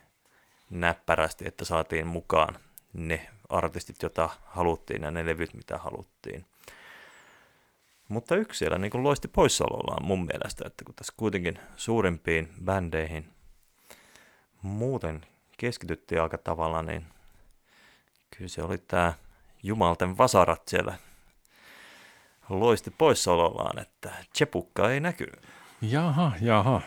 [0.69, 2.59] näppärästi, että saatiin mukaan
[2.93, 6.45] ne artistit, joita haluttiin ja ne levyt, mitä haluttiin.
[8.07, 13.36] Mutta yksi siellä niin loisti poissaolollaan mun mielestä, että kun tässä kuitenkin suurimpiin bändeihin
[14.61, 15.25] muuten
[15.57, 17.05] keskityttiin aika tavalla, niin
[18.37, 19.13] kyllä se oli tämä
[19.63, 20.97] Jumalten vasarat siellä
[22.49, 25.47] loisti poissaolollaan, että Chepukka ei näkynyt.
[25.81, 26.81] Jaha, jaha.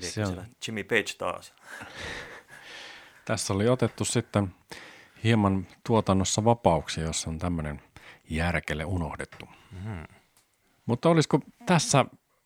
[0.00, 0.44] Se on...
[0.66, 1.54] Jimmy Page taas.
[3.24, 4.54] Tässä oli otettu sitten
[5.24, 7.82] hieman tuotannossa vapauksia, jos on tämmöinen
[8.30, 9.48] järkele unohdettu.
[9.84, 10.04] Mm.
[10.86, 12.04] Mutta olisiko tässä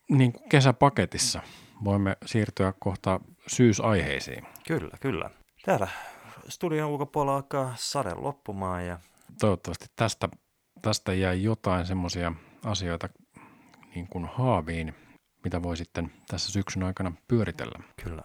[0.09, 1.43] niin kuin kesäpaketissa,
[1.85, 4.47] voimme siirtyä kohta syysaiheisiin.
[4.67, 5.31] Kyllä, kyllä.
[5.65, 5.89] Täällä
[6.49, 8.87] studion ulkopuolella alkaa sade loppumaan.
[8.87, 8.99] Ja...
[9.41, 10.29] Toivottavasti tästä,
[10.83, 12.33] tästä jäi jotain semmoisia
[12.65, 13.09] asioita
[13.95, 14.95] niin kuin haaviin,
[15.45, 17.79] mitä voi sitten tässä syksyn aikana pyöritellä.
[18.05, 18.23] Kyllä.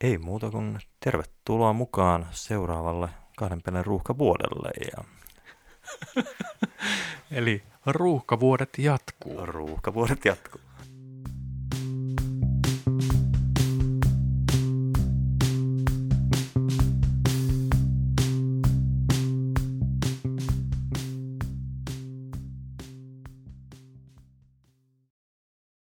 [0.00, 4.70] Ei muuta kuin tervetuloa mukaan seuraavalle kahden pelin ruuhkavuodelle.
[4.96, 5.04] Ja...
[7.30, 9.46] Eli ruuhkavuodet jatkuu.
[9.46, 10.60] Ruuhkavuodet jatkuu.